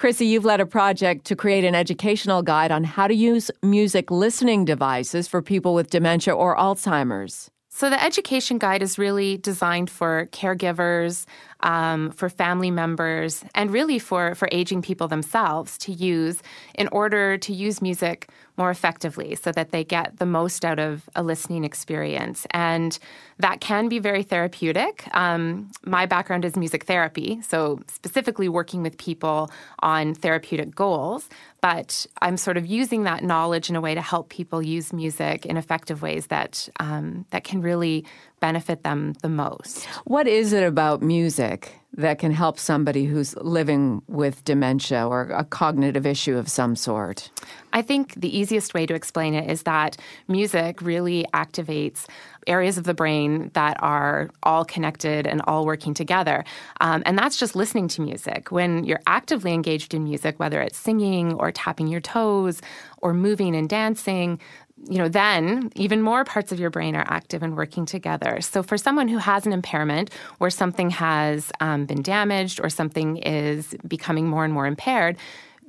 Chrissy, 0.00 0.24
you've 0.24 0.46
led 0.46 0.60
a 0.60 0.66
project 0.66 1.26
to 1.26 1.36
create 1.36 1.62
an 1.62 1.74
educational 1.74 2.40
guide 2.40 2.72
on 2.72 2.84
how 2.84 3.06
to 3.06 3.12
use 3.12 3.50
music 3.62 4.10
listening 4.10 4.64
devices 4.64 5.28
for 5.28 5.42
people 5.42 5.74
with 5.74 5.90
dementia 5.90 6.34
or 6.34 6.56
Alzheimer's. 6.56 7.50
So, 7.72 7.88
the 7.88 8.02
education 8.02 8.58
guide 8.58 8.82
is 8.82 8.98
really 8.98 9.36
designed 9.36 9.90
for 9.90 10.26
caregivers, 10.32 11.24
um, 11.60 12.10
for 12.10 12.28
family 12.28 12.70
members, 12.70 13.44
and 13.54 13.70
really 13.70 14.00
for, 14.00 14.34
for 14.34 14.48
aging 14.50 14.82
people 14.82 15.06
themselves 15.06 15.78
to 15.78 15.92
use 15.92 16.42
in 16.74 16.88
order 16.88 17.38
to 17.38 17.52
use 17.54 17.80
music 17.80 18.28
more 18.56 18.70
effectively 18.70 19.36
so 19.36 19.52
that 19.52 19.70
they 19.70 19.84
get 19.84 20.18
the 20.18 20.26
most 20.26 20.64
out 20.64 20.78
of 20.78 21.08
a 21.14 21.22
listening 21.22 21.64
experience. 21.64 22.46
And 22.50 22.98
that 23.38 23.60
can 23.60 23.88
be 23.88 23.98
very 23.98 24.22
therapeutic. 24.22 25.08
Um, 25.16 25.70
my 25.86 26.06
background 26.06 26.44
is 26.44 26.56
music 26.56 26.84
therapy, 26.84 27.40
so 27.40 27.80
specifically 27.86 28.48
working 28.48 28.82
with 28.82 28.98
people 28.98 29.50
on 29.78 30.14
therapeutic 30.14 30.74
goals. 30.74 31.28
But 31.60 32.06
I'm 32.22 32.36
sort 32.36 32.56
of 32.56 32.66
using 32.66 33.04
that 33.04 33.22
knowledge 33.22 33.70
in 33.70 33.76
a 33.76 33.80
way 33.80 33.94
to 33.94 34.00
help 34.00 34.28
people 34.28 34.62
use 34.62 34.92
music 34.92 35.44
in 35.46 35.56
effective 35.56 36.02
ways 36.02 36.28
that 36.28 36.68
um, 36.78 37.26
that 37.30 37.44
can 37.44 37.60
really 37.60 38.04
benefit 38.40 38.82
them 38.82 39.14
the 39.22 39.28
most. 39.28 39.84
What 40.04 40.26
is 40.26 40.52
it 40.52 40.62
about 40.62 41.02
music 41.02 41.79
that 42.00 42.18
can 42.18 42.32
help 42.32 42.58
somebody 42.58 43.04
who's 43.04 43.36
living 43.36 44.02
with 44.08 44.44
dementia 44.44 45.06
or 45.06 45.22
a 45.30 45.44
cognitive 45.44 46.06
issue 46.06 46.36
of 46.36 46.48
some 46.48 46.76
sort? 46.76 47.30
I 47.72 47.82
think 47.82 48.14
the 48.14 48.36
easiest 48.36 48.74
way 48.74 48.86
to 48.86 48.94
explain 48.94 49.34
it 49.34 49.50
is 49.50 49.62
that 49.62 49.96
music 50.28 50.82
really 50.82 51.26
activates 51.32 52.06
areas 52.46 52.78
of 52.78 52.84
the 52.84 52.94
brain 52.94 53.50
that 53.54 53.76
are 53.82 54.30
all 54.42 54.64
connected 54.64 55.26
and 55.26 55.42
all 55.46 55.66
working 55.66 55.94
together. 55.94 56.44
Um, 56.80 57.02
and 57.06 57.18
that's 57.18 57.36
just 57.36 57.54
listening 57.54 57.88
to 57.88 58.02
music. 58.02 58.50
When 58.50 58.84
you're 58.84 59.02
actively 59.06 59.52
engaged 59.52 59.94
in 59.94 60.04
music, 60.04 60.40
whether 60.40 60.60
it's 60.60 60.78
singing 60.78 61.34
or 61.34 61.52
tapping 61.52 61.86
your 61.86 62.00
toes 62.00 62.60
or 62.98 63.14
moving 63.14 63.54
and 63.54 63.68
dancing, 63.68 64.40
you 64.88 64.98
know, 64.98 65.08
then 65.08 65.70
even 65.74 66.02
more 66.02 66.24
parts 66.24 66.52
of 66.52 66.60
your 66.60 66.70
brain 66.70 66.96
are 66.96 67.04
active 67.06 67.42
and 67.42 67.56
working 67.56 67.84
together. 67.84 68.40
So, 68.40 68.62
for 68.62 68.78
someone 68.78 69.08
who 69.08 69.18
has 69.18 69.46
an 69.46 69.52
impairment 69.52 70.10
where 70.38 70.50
something 70.50 70.90
has 70.90 71.52
um, 71.60 71.86
been 71.86 72.02
damaged 72.02 72.60
or 72.62 72.70
something 72.70 73.18
is 73.18 73.74
becoming 73.86 74.26
more 74.26 74.44
and 74.44 74.52
more 74.52 74.66
impaired, 74.66 75.16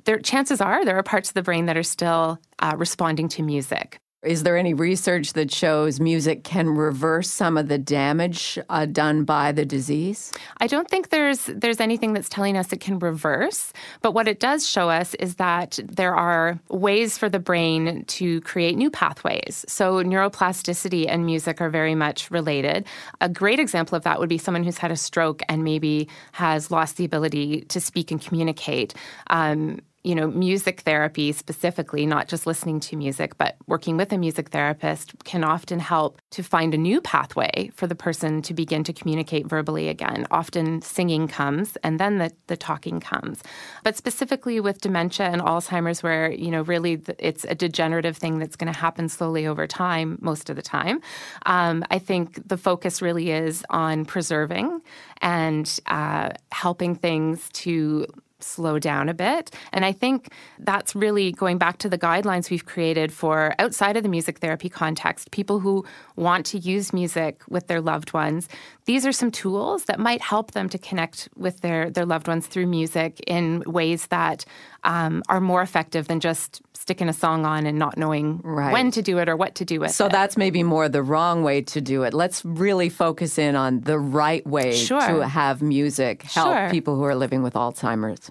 there, 0.04 0.18
chances 0.18 0.60
are 0.60 0.84
there 0.84 0.96
are 0.96 1.02
parts 1.02 1.30
of 1.30 1.34
the 1.34 1.42
brain 1.42 1.66
that 1.66 1.76
are 1.76 1.82
still 1.82 2.38
uh, 2.58 2.74
responding 2.76 3.28
to 3.28 3.42
music. 3.42 4.01
Is 4.22 4.44
there 4.44 4.56
any 4.56 4.72
research 4.72 5.32
that 5.32 5.52
shows 5.52 5.98
music 5.98 6.44
can 6.44 6.68
reverse 6.68 7.28
some 7.28 7.58
of 7.58 7.66
the 7.66 7.76
damage 7.76 8.56
uh, 8.68 8.86
done 8.86 9.24
by 9.24 9.50
the 9.50 9.64
disease? 9.64 10.30
I 10.58 10.68
don't 10.68 10.88
think 10.88 11.08
there's 11.08 11.46
there's 11.46 11.80
anything 11.80 12.12
that's 12.12 12.28
telling 12.28 12.56
us 12.56 12.72
it 12.72 12.78
can 12.78 13.00
reverse, 13.00 13.72
but 14.00 14.12
what 14.12 14.28
it 14.28 14.38
does 14.38 14.64
show 14.64 14.88
us 14.88 15.14
is 15.14 15.36
that 15.36 15.80
there 15.82 16.14
are 16.14 16.60
ways 16.68 17.18
for 17.18 17.28
the 17.28 17.40
brain 17.40 18.04
to 18.04 18.40
create 18.42 18.76
new 18.76 18.92
pathways. 18.92 19.64
So 19.66 20.04
neuroplasticity 20.04 21.06
and 21.08 21.26
music 21.26 21.60
are 21.60 21.70
very 21.70 21.96
much 21.96 22.30
related. 22.30 22.86
A 23.20 23.28
great 23.28 23.58
example 23.58 23.96
of 23.96 24.04
that 24.04 24.20
would 24.20 24.28
be 24.28 24.38
someone 24.38 24.62
who's 24.62 24.78
had 24.78 24.92
a 24.92 24.96
stroke 24.96 25.42
and 25.48 25.64
maybe 25.64 26.08
has 26.30 26.70
lost 26.70 26.96
the 26.96 27.04
ability 27.04 27.62
to 27.62 27.80
speak 27.80 28.12
and 28.12 28.20
communicate. 28.20 28.94
Um, 29.30 29.80
you 30.04 30.16
know, 30.16 30.26
music 30.26 30.80
therapy 30.80 31.30
specifically, 31.30 32.06
not 32.06 32.26
just 32.26 32.44
listening 32.46 32.80
to 32.80 32.96
music, 32.96 33.38
but 33.38 33.56
working 33.68 33.96
with 33.96 34.12
a 34.12 34.18
music 34.18 34.48
therapist 34.48 35.12
can 35.24 35.44
often 35.44 35.78
help 35.78 36.20
to 36.30 36.42
find 36.42 36.74
a 36.74 36.78
new 36.78 37.00
pathway 37.00 37.70
for 37.74 37.86
the 37.86 37.94
person 37.94 38.42
to 38.42 38.52
begin 38.52 38.82
to 38.82 38.92
communicate 38.92 39.46
verbally 39.46 39.88
again. 39.88 40.26
Often 40.30 40.82
singing 40.82 41.28
comes 41.28 41.76
and 41.84 42.00
then 42.00 42.18
the, 42.18 42.32
the 42.48 42.56
talking 42.56 42.98
comes. 42.98 43.42
But 43.84 43.96
specifically 43.96 44.58
with 44.58 44.80
dementia 44.80 45.26
and 45.26 45.40
Alzheimer's, 45.40 46.02
where, 46.02 46.32
you 46.32 46.50
know, 46.50 46.62
really 46.62 47.00
it's 47.18 47.44
a 47.44 47.54
degenerative 47.54 48.16
thing 48.16 48.38
that's 48.38 48.56
going 48.56 48.72
to 48.72 48.78
happen 48.78 49.08
slowly 49.08 49.46
over 49.46 49.68
time, 49.68 50.18
most 50.20 50.50
of 50.50 50.56
the 50.56 50.62
time, 50.62 51.00
um, 51.46 51.84
I 51.90 52.00
think 52.00 52.48
the 52.48 52.56
focus 52.56 53.00
really 53.00 53.30
is 53.30 53.64
on 53.70 54.04
preserving 54.04 54.80
and 55.20 55.78
uh, 55.86 56.30
helping 56.50 56.96
things 56.96 57.48
to 57.52 58.06
slow 58.42 58.78
down 58.78 59.08
a 59.08 59.14
bit. 59.14 59.50
And 59.72 59.84
I 59.84 59.92
think 59.92 60.28
that's 60.58 60.94
really 60.94 61.32
going 61.32 61.58
back 61.58 61.78
to 61.78 61.88
the 61.88 61.98
guidelines 61.98 62.50
we've 62.50 62.66
created 62.66 63.12
for 63.12 63.54
outside 63.58 63.96
of 63.96 64.02
the 64.02 64.08
music 64.08 64.38
therapy 64.38 64.68
context, 64.68 65.30
people 65.30 65.60
who 65.60 65.84
want 66.16 66.46
to 66.46 66.58
use 66.58 66.92
music 66.92 67.42
with 67.48 67.66
their 67.66 67.80
loved 67.80 68.12
ones. 68.12 68.48
These 68.84 69.06
are 69.06 69.12
some 69.12 69.30
tools 69.30 69.84
that 69.84 70.00
might 70.00 70.20
help 70.20 70.52
them 70.52 70.68
to 70.70 70.78
connect 70.78 71.28
with 71.36 71.60
their, 71.60 71.90
their 71.90 72.06
loved 72.06 72.28
ones 72.28 72.46
through 72.46 72.66
music 72.66 73.20
in 73.26 73.62
ways 73.66 74.08
that 74.08 74.44
um, 74.84 75.22
are 75.28 75.40
more 75.40 75.62
effective 75.62 76.08
than 76.08 76.20
just 76.20 76.60
sticking 76.74 77.08
a 77.08 77.12
song 77.12 77.46
on 77.46 77.64
and 77.64 77.78
not 77.78 77.96
knowing 77.96 78.40
Right. 78.42 78.72
when 78.72 78.90
to 78.90 79.02
do 79.02 79.18
it 79.18 79.28
or 79.28 79.36
what 79.36 79.54
to 79.56 79.64
do 79.64 79.78
with 79.78 79.92
So 79.92 80.06
it. 80.06 80.08
So 80.10 80.12
that's 80.12 80.36
maybe 80.36 80.64
more 80.64 80.88
the 80.88 81.02
wrong 81.02 81.44
way 81.44 81.62
to 81.62 81.80
do 81.80 82.02
it. 82.02 82.12
Let's 82.12 82.44
really 82.44 82.88
focus 82.88 83.38
in 83.38 83.54
on 83.54 83.82
the 83.82 84.00
right 84.00 84.44
way 84.44 84.74
Sure. 84.74 85.00
to 85.00 85.28
have 85.28 85.62
music 85.62 86.22
help 86.22 86.48
Sure. 86.56 86.70
people 86.70 86.96
who 86.96 87.04
are 87.04 87.14
living 87.14 87.44
with 87.44 87.54
Alzheimer's. 87.54 88.28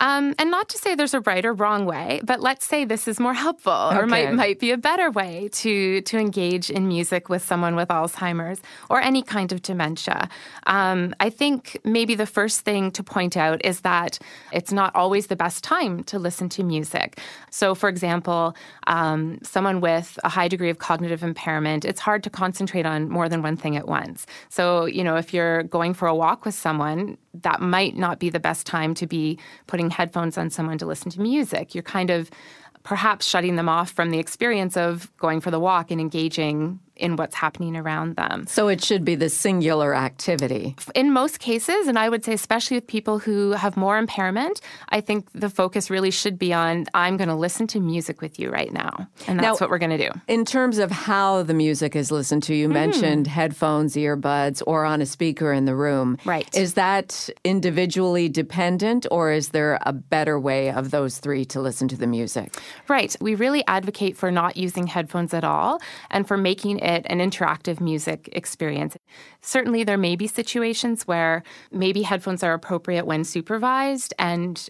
Um, 0.00 0.34
and 0.38 0.50
not 0.50 0.68
to 0.70 0.78
say 0.78 0.94
there's 0.94 1.14
a 1.14 1.20
right 1.20 1.44
or 1.44 1.52
wrong 1.52 1.84
way, 1.84 2.20
but 2.24 2.40
let's 2.40 2.64
say 2.66 2.84
this 2.86 3.06
is 3.08 3.20
more 3.20 3.34
helpful 3.34 3.72
or 3.92 4.06
might 4.06 4.32
might 4.34 4.58
be 4.60 4.70
a 4.70 4.76
better 4.78 5.10
way 5.10 5.48
to 5.52 6.00
to 6.02 6.18
engage 6.18 6.70
in 6.70 6.88
music 6.88 7.28
with 7.28 7.42
someone 7.44 7.74
with 7.76 7.88
Alzheimer's 7.88 8.60
or 8.88 9.00
any 9.00 9.22
kind 9.22 9.52
of 9.52 9.60
dementia. 9.62 10.28
Um, 10.66 11.14
I 11.20 11.28
think 11.30 11.78
maybe 11.84 12.14
the 12.14 12.26
first 12.26 12.60
thing 12.60 12.90
to 12.92 13.02
point 13.02 13.36
out 13.36 13.60
is 13.64 13.80
that 13.80 14.18
it's 14.52 14.72
not 14.72 14.94
always 14.94 15.26
the 15.26 15.36
best 15.36 15.57
time 15.60 16.04
to 16.04 16.18
listen 16.18 16.48
to 16.50 16.62
music. 16.62 17.20
So, 17.50 17.74
for 17.74 17.88
example, 17.88 18.56
um, 18.86 19.38
someone 19.42 19.80
with 19.80 20.18
a 20.24 20.28
high 20.28 20.48
degree 20.48 20.70
of 20.70 20.78
cognitive 20.78 21.22
impairment, 21.22 21.84
it's 21.84 22.00
hard 22.00 22.22
to 22.24 22.30
concentrate 22.30 22.86
on 22.86 23.08
more 23.08 23.28
than 23.28 23.42
one 23.42 23.56
thing 23.56 23.76
at 23.76 23.88
once. 23.88 24.26
So, 24.48 24.86
you 24.86 25.04
know, 25.04 25.16
if 25.16 25.34
you're 25.34 25.64
going 25.64 25.94
for 25.94 26.08
a 26.08 26.14
walk 26.14 26.44
with 26.44 26.54
someone, 26.54 27.18
that 27.34 27.60
might 27.60 27.96
not 27.96 28.18
be 28.18 28.30
the 28.30 28.40
best 28.40 28.66
time 28.66 28.94
to 28.94 29.06
be 29.06 29.38
putting 29.66 29.90
headphones 29.90 30.36
on 30.38 30.50
someone 30.50 30.78
to 30.78 30.86
listen 30.86 31.10
to 31.12 31.20
music. 31.20 31.74
You're 31.74 31.82
kind 31.82 32.10
of 32.10 32.30
perhaps 32.82 33.26
shutting 33.26 33.56
them 33.56 33.68
off 33.68 33.90
from 33.90 34.10
the 34.10 34.18
experience 34.18 34.76
of 34.76 35.14
going 35.18 35.40
for 35.40 35.50
the 35.50 35.60
walk 35.60 35.90
and 35.90 36.00
engaging 36.00 36.80
in 36.98 37.16
what's 37.16 37.34
happening 37.34 37.76
around 37.76 38.16
them. 38.16 38.46
So 38.46 38.68
it 38.68 38.82
should 38.82 39.04
be 39.04 39.14
the 39.14 39.28
singular 39.28 39.94
activity. 39.94 40.74
In 40.94 41.12
most 41.12 41.38
cases, 41.40 41.86
and 41.88 41.98
I 41.98 42.08
would 42.08 42.24
say 42.24 42.32
especially 42.32 42.76
with 42.76 42.86
people 42.86 43.18
who 43.18 43.52
have 43.52 43.76
more 43.76 43.98
impairment, 43.98 44.60
I 44.90 45.00
think 45.00 45.26
the 45.32 45.50
focus 45.50 45.90
really 45.90 46.10
should 46.10 46.38
be 46.38 46.52
on 46.52 46.86
I'm 46.94 47.16
going 47.16 47.28
to 47.28 47.34
listen 47.36 47.66
to 47.68 47.80
music 47.80 48.20
with 48.20 48.38
you 48.38 48.50
right 48.50 48.72
now. 48.72 49.08
And 49.26 49.38
that's 49.38 49.60
Now- 49.60 49.64
what 49.64 49.70
we're 49.70 49.78
going 49.78 49.96
to 49.98 50.10
do. 50.10 50.20
In 50.28 50.44
terms 50.44 50.78
of 50.78 50.90
how 50.90 51.42
the 51.42 51.54
music 51.54 51.94
is 51.96 52.10
listened 52.10 52.42
to, 52.44 52.54
you 52.54 52.66
Mm-hmm. 52.68 52.74
mentioned 52.74 53.26
headphones, 53.26 53.94
earbuds, 53.94 54.62
or 54.66 54.84
on 54.84 55.00
a 55.00 55.06
speaker 55.06 55.52
in 55.52 55.64
the 55.64 55.74
room. 55.74 56.18
Right. 56.24 56.48
Is 56.56 56.74
that 56.74 57.30
individually 57.44 58.28
dependent, 58.28 59.06
or 59.10 59.30
is 59.32 59.50
there 59.50 59.78
a 59.82 59.92
better 59.92 60.38
way 60.38 60.70
of 60.70 60.90
those 60.90 61.18
three 61.18 61.44
to 61.46 61.60
listen 61.60 61.88
to 61.88 61.96
the 61.96 62.06
music? 62.06 62.54
Right. 62.88 63.14
We 63.20 63.34
really 63.34 63.62
advocate 63.66 64.16
for 64.16 64.30
not 64.30 64.56
using 64.56 64.86
headphones 64.86 65.32
at 65.34 65.44
all 65.44 65.80
and 66.10 66.26
for 66.26 66.36
making 66.36 66.78
it 66.78 66.82
an 66.88 67.18
interactive 67.18 67.80
music 67.80 68.28
experience. 68.32 68.96
Certainly, 69.40 69.84
there 69.84 69.98
may 69.98 70.16
be 70.16 70.26
situations 70.26 71.06
where 71.06 71.42
maybe 71.70 72.02
headphones 72.02 72.42
are 72.42 72.54
appropriate 72.54 73.06
when 73.06 73.24
supervised, 73.24 74.14
and 74.18 74.68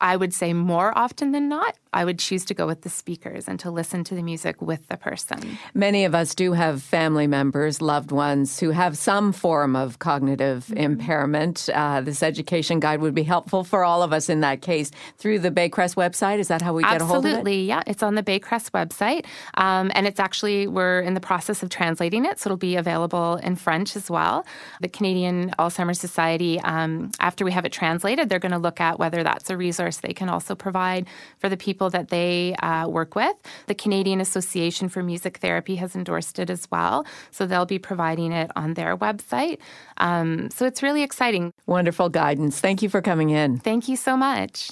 I 0.00 0.16
would 0.16 0.34
say 0.34 0.52
more 0.52 0.96
often 0.96 1.32
than 1.32 1.48
not, 1.48 1.76
I 1.92 2.04
would 2.04 2.18
choose 2.18 2.44
to 2.46 2.54
go 2.54 2.66
with 2.66 2.82
the 2.82 2.90
speakers 2.90 3.48
and 3.48 3.58
to 3.60 3.70
listen 3.70 4.04
to 4.04 4.14
the 4.14 4.22
music 4.22 4.60
with 4.60 4.86
the 4.88 4.96
person. 4.96 5.58
Many 5.74 6.04
of 6.04 6.14
us 6.14 6.34
do 6.34 6.52
have 6.52 6.82
family 6.82 7.26
members, 7.26 7.80
loved 7.80 8.12
ones 8.12 8.60
who 8.60 8.70
have 8.70 8.98
some 8.98 9.32
form 9.32 9.74
of 9.76 9.98
cognitive 9.98 10.66
Mm-hmm. 10.66 10.76
impairment. 10.78 11.68
Uh, 11.72 12.00
this 12.00 12.22
education 12.22 12.80
guide 12.80 13.00
would 13.00 13.14
be 13.14 13.22
helpful 13.22 13.62
for 13.64 13.84
all 13.84 14.02
of 14.02 14.12
us 14.12 14.28
in 14.28 14.40
that 14.40 14.62
case. 14.62 14.90
Through 15.18 15.38
the 15.38 15.50
Baycrest 15.50 15.94
website, 15.94 16.38
is 16.38 16.48
that 16.48 16.60
how 16.60 16.74
we 16.74 16.82
get 16.82 17.00
a 17.00 17.04
hold 17.04 17.24
of 17.24 17.24
it? 17.26 17.28
Absolutely, 17.28 17.64
yeah. 17.64 17.82
It's 17.86 18.02
on 18.02 18.16
the 18.16 18.22
Baycrest 18.22 18.72
website, 18.72 19.24
um, 19.54 19.92
and 19.94 20.06
it's 20.06 20.18
actually 20.18 20.66
we're 20.66 21.00
in 21.00 21.14
the 21.14 21.20
process 21.20 21.62
of 21.62 21.68
translating 21.68 22.24
it, 22.24 22.40
so 22.40 22.48
it'll 22.48 22.56
be 22.56 22.76
available 22.76 23.36
in 23.36 23.54
French 23.56 23.94
as 23.96 24.10
well. 24.10 24.44
The 24.80 24.88
Canadian 24.88 25.50
Alzheimer's 25.58 26.00
Society, 26.00 26.60
um, 26.60 27.10
after 27.20 27.44
we 27.44 27.52
have 27.52 27.64
it 27.64 27.72
translated, 27.72 28.28
they're 28.28 28.38
going 28.40 28.52
to 28.52 28.58
look 28.58 28.80
at 28.80 28.98
whether 28.98 29.22
that's 29.22 29.48
a 29.48 29.56
resource 29.56 29.85
they 29.98 30.12
can 30.12 30.28
also 30.28 30.54
provide 30.54 31.06
for 31.38 31.48
the 31.48 31.56
people 31.56 31.90
that 31.90 32.08
they 32.08 32.54
uh, 32.56 32.88
work 32.88 33.14
with. 33.14 33.36
The 33.66 33.74
Canadian 33.74 34.20
Association 34.20 34.88
for 34.88 35.02
Music 35.02 35.38
Therapy 35.38 35.76
has 35.76 35.94
endorsed 35.94 36.38
it 36.38 36.50
as 36.50 36.68
well, 36.70 37.06
so 37.30 37.46
they'll 37.46 37.66
be 37.66 37.78
providing 37.78 38.32
it 38.32 38.50
on 38.56 38.74
their 38.74 38.96
website. 38.96 39.58
Um, 39.98 40.50
so 40.50 40.66
it's 40.66 40.82
really 40.82 41.02
exciting. 41.02 41.52
Wonderful 41.66 42.08
guidance. 42.08 42.60
Thank 42.60 42.82
you 42.82 42.88
for 42.88 43.00
coming 43.00 43.30
in. 43.30 43.58
Thank 43.58 43.88
you 43.88 43.96
so 43.96 44.16
much. 44.16 44.70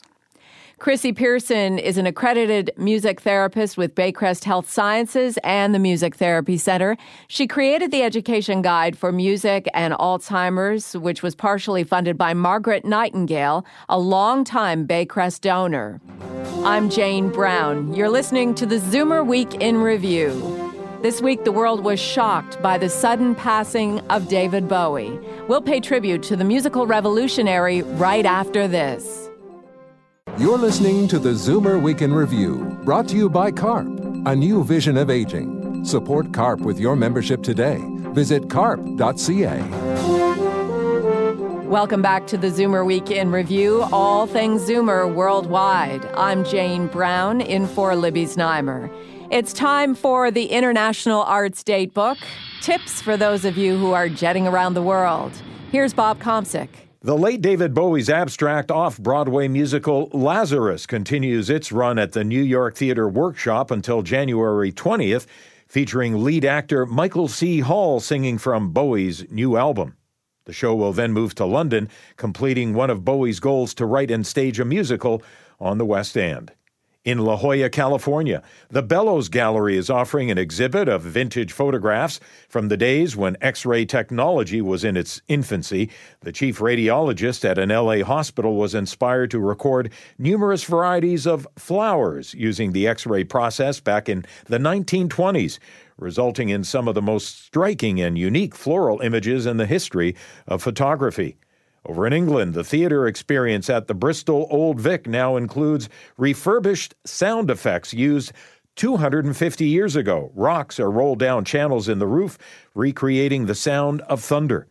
Chrissy 0.81 1.13
Pearson 1.13 1.79
is 1.79 1.99
an 1.99 2.07
accredited 2.07 2.73
music 2.77 3.21
therapist 3.21 3.79
with 3.79 3.95
Baycrest 3.95 4.43
Health 4.43 4.69
Sciences 4.69 5.39
and 5.45 5.73
the 5.73 5.79
Music 5.79 6.17
Therapy 6.17 6.59
Center. 6.59 6.97
She 7.29 7.47
created 7.47 7.93
the 7.93 8.03
education 8.03 8.61
guide 8.61 8.99
for 8.99 9.13
music 9.13 9.69
and 9.73 9.95
Alzheimer's, 9.95 10.97
which 10.97 11.23
was 11.23 11.37
partially 11.37 11.85
funded 11.85 12.19
by 12.19 12.35
Margaret 12.35 12.85
Nightingale, 12.85 13.65
a 13.89 13.99
longtime 13.99 14.87
Baycrest 14.87 15.43
donor. 15.43 16.01
I'm 16.65 16.91
Jane 16.91 17.31
Brown. 17.31 17.95
You're 17.95 18.11
listening 18.11 18.55
to 18.57 18.67
the 18.67 18.79
Zoomer 18.79 19.25
Week 19.25 19.55
in 19.55 19.79
Review. 19.79 20.33
This 21.03 21.23
week, 21.23 21.45
the 21.45 21.53
world 21.53 21.85
was 21.85 22.01
shocked 22.01 22.61
by 22.61 22.79
the 22.79 22.89
sudden 22.89 23.37
passing 23.37 24.01
of 24.11 24.29
David 24.29 24.69
Bowie. 24.69 25.21
We'll 25.47 25.63
pay 25.63 25.79
tribute 25.79 26.25
to 26.25 26.37
the 26.37 26.45
musical 26.45 26.87
revolutionary 26.87 27.83
right 27.83 28.27
after 28.27 28.67
this. 28.67 29.24
You're 30.37 30.59
listening 30.59 31.07
to 31.09 31.21
the 31.21 31.29
Zoomer 31.29 31.81
Week 31.81 32.03
in 32.03 32.13
Review, 32.13 32.77
brought 32.83 33.07
to 33.11 33.17
you 33.17 33.31
by 33.31 33.53
CARP, 33.53 33.87
a 34.27 34.35
new 34.35 34.65
vision 34.65 34.97
of 34.97 35.09
aging. 35.09 35.85
Support 35.85 36.33
CARP 36.33 36.59
with 36.59 36.81
your 36.81 36.97
membership 36.97 37.41
today. 37.41 37.79
Visit 38.13 38.51
carp.ca. 38.51 39.63
Welcome 41.69 42.03
back 42.03 42.27
to 42.27 42.37
the 42.37 42.49
Zoomer 42.49 42.85
Week 42.85 43.13
in 43.13 43.31
Review, 43.31 43.85
all 43.93 44.27
things 44.27 44.63
Zoomer 44.63 45.15
worldwide. 45.15 46.05
I'm 46.17 46.45
Jane 46.45 46.89
Brown, 46.89 47.41
in 47.41 47.69
for 47.69 47.95
Libby 47.95 48.25
Znaimer. 48.25 48.93
It's 49.31 49.53
time 49.53 49.95
for 49.95 50.33
the 50.33 50.47
International 50.47 51.23
Arts 51.23 51.63
Datebook. 51.63 52.19
Tips 52.61 53.01
for 53.01 53.17
those 53.17 53.45
of 53.45 53.57
you 53.57 53.79
who 53.79 53.93
are 53.93 54.09
jetting 54.09 54.49
around 54.49 54.75
the 54.75 54.83
world. 54.83 55.31
Here's 55.71 55.95
Bob 55.95 56.19
Komsick. 56.19 56.84
The 57.05 57.19
late 57.19 57.43
David 57.43 57.75
Bowie's 57.75 58.09
abstract 58.09 58.71
off 58.71 58.97
Broadway 58.99 59.47
musical 59.47 60.09
Lazarus 60.15 60.87
continues 60.87 61.51
its 61.51 61.71
run 61.71 61.99
at 61.99 62.13
the 62.13 62.25
New 62.25 62.41
York 62.41 62.77
Theater 62.77 63.07
Workshop 63.11 63.71
until 63.71 64.01
January 64.01 64.73
20th, 64.73 65.27
featuring 65.69 66.25
lead 66.25 66.47
actor 66.47 66.87
Michael 66.87 67.29
C. 67.29 67.61
Hall 67.61 68.01
singing 68.01 68.39
from 68.39 68.71
Bowie's 68.71 69.31
new 69.31 69.59
album. 69.59 69.99
The 70.47 70.55
show 70.55 70.75
will 70.75 70.95
then 70.95 71.13
move 71.13 71.35
to 71.35 71.45
London, 71.45 71.91
completing 72.17 72.73
one 72.73 72.89
of 72.89 73.05
Bowie's 73.05 73.39
goals 73.39 73.75
to 73.75 73.85
write 73.85 74.11
and 74.11 74.27
stage 74.27 74.59
a 74.59 74.65
musical 74.65 75.23
on 75.61 75.77
the 75.77 75.85
West 75.85 76.17
End. 76.17 76.53
In 77.05 77.19
La 77.19 77.37
Jolla, 77.37 77.69
California, 77.69 78.43
the 78.71 78.83
Bellows 78.83 79.29
Gallery 79.29 79.77
is 79.77 79.91
offering 79.91 80.31
an 80.31 80.39
exhibit 80.39 80.89
of 80.89 81.03
vintage 81.03 81.53
photographs 81.53 82.19
from 82.49 82.69
the 82.69 82.79
days 82.79 83.15
when 83.15 83.37
X 83.43 83.67
ray 83.67 83.85
technology 83.85 84.63
was 84.63 84.85
in 84.85 84.97
its 84.97 85.21
infancy. 85.29 85.91
The 86.21 86.33
chief 86.33 86.61
radiologist 86.61 87.45
at 87.45 87.59
an 87.59 87.69
LA 87.69 88.05
hospital 88.05 88.57
was 88.57 88.75
inspired 88.75 89.31
to 89.33 89.39
record 89.39 89.93
numerous 90.17 90.65
varieties 90.65 91.27
of 91.27 91.47
flowers 91.59 92.33
using 92.33 92.73
the 92.73 92.89
X 92.89 93.05
ray 93.05 93.23
process 93.23 93.81
back 93.81 94.09
in 94.09 94.25
the 94.47 94.57
1920s, 94.57 95.59
resulting 95.99 96.49
in 96.49 96.65
some 96.65 96.89
of 96.89 96.95
the 96.95 97.03
most 97.03 97.45
striking 97.45 98.01
and 98.01 98.17
unique 98.17 98.55
floral 98.55 99.03
images 99.03 99.45
in 99.45 99.59
the 99.59 99.67
history 99.67 100.17
of 100.49 100.63
photography. 100.63 101.37
Over 101.87 102.07
in 102.07 102.15
England, 102.15 102.55
the 102.55 102.65
theater 102.65 103.07
experience 103.07 103.69
at 103.69 103.89
the 103.89 103.95
Bristol 103.95 104.47
Old 104.51 104.81
Vic 104.81 105.07
now 105.07 105.37
includes 105.37 105.91
refurbished 106.17 106.95
sound 107.05 107.51
effects 107.51 107.93
used 107.93 108.33
250 108.77 109.67
years 109.67 109.95
ago. 109.95 110.33
Rocks 110.35 110.81
are 110.81 110.91
rolled 110.91 111.19
down 111.19 111.45
channels 111.45 111.89
in 111.89 111.99
the 111.99 112.07
roof, 112.07 112.39
recreating 112.75 113.47
the 113.47 113.55
sound 113.55 114.01
of 114.03 114.23
thunder. 114.23 114.67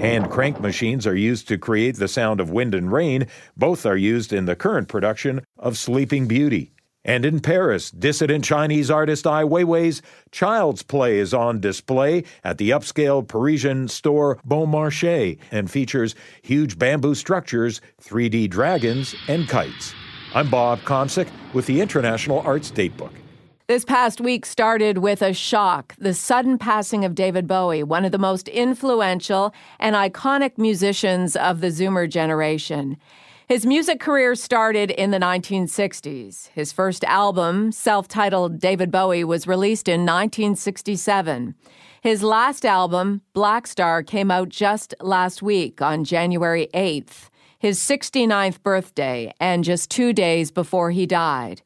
Hand 0.00 0.30
crank 0.30 0.60
machines 0.60 1.08
are 1.08 1.16
used 1.16 1.48
to 1.48 1.58
create 1.58 1.96
the 1.96 2.06
sound 2.06 2.38
of 2.38 2.50
wind 2.50 2.76
and 2.76 2.92
rain. 2.92 3.26
Both 3.56 3.84
are 3.84 3.96
used 3.96 4.32
in 4.32 4.44
the 4.44 4.54
current 4.54 4.86
production 4.86 5.42
of 5.58 5.76
Sleeping 5.76 6.28
Beauty. 6.28 6.70
And 7.04 7.24
in 7.24 7.40
Paris, 7.40 7.90
dissident 7.90 8.44
Chinese 8.44 8.90
artist 8.90 9.26
Ai 9.26 9.44
Weiwei's 9.44 10.02
Child's 10.32 10.82
Play 10.82 11.18
is 11.18 11.32
on 11.32 11.60
display 11.60 12.24
at 12.44 12.58
the 12.58 12.70
upscale 12.70 13.26
Parisian 13.26 13.88
store 13.88 14.38
Bon 14.44 14.66
Marché 14.66 15.38
and 15.50 15.70
features 15.70 16.14
huge 16.42 16.78
bamboo 16.78 17.14
structures, 17.14 17.80
3D 18.02 18.50
dragons, 18.50 19.14
and 19.28 19.48
kites. 19.48 19.94
I'm 20.34 20.50
Bob 20.50 20.80
Komsick 20.80 21.28
with 21.54 21.66
the 21.66 21.80
International 21.80 22.40
Arts 22.40 22.70
Datebook. 22.70 23.12
This 23.68 23.84
past 23.84 24.20
week 24.20 24.44
started 24.46 24.98
with 24.98 25.22
a 25.22 25.32
shock 25.32 25.94
the 25.98 26.14
sudden 26.14 26.58
passing 26.58 27.04
of 27.04 27.14
David 27.14 27.46
Bowie, 27.46 27.82
one 27.82 28.04
of 28.04 28.12
the 28.12 28.18
most 28.18 28.48
influential 28.48 29.54
and 29.78 29.94
iconic 29.94 30.58
musicians 30.58 31.36
of 31.36 31.60
the 31.60 31.66
Zoomer 31.68 32.08
generation. 32.08 32.96
His 33.48 33.64
music 33.64 33.98
career 33.98 34.34
started 34.34 34.90
in 34.90 35.10
the 35.10 35.18
1960s. 35.18 36.48
His 36.48 36.70
first 36.70 37.02
album, 37.04 37.72
self 37.72 38.06
titled 38.06 38.60
David 38.60 38.90
Bowie, 38.90 39.24
was 39.24 39.46
released 39.46 39.88
in 39.88 40.02
1967. 40.02 41.54
His 42.02 42.22
last 42.22 42.66
album, 42.66 43.22
Blackstar, 43.34 44.06
came 44.06 44.30
out 44.30 44.50
just 44.50 44.94
last 45.00 45.40
week 45.40 45.80
on 45.80 46.04
January 46.04 46.68
8th. 46.74 47.30
his 47.58 47.80
69th 47.80 48.62
birthday, 48.62 49.32
and 49.40 49.64
just 49.64 49.90
two 49.90 50.12
days 50.12 50.50
before 50.50 50.90
he 50.90 51.06
died. 51.06 51.62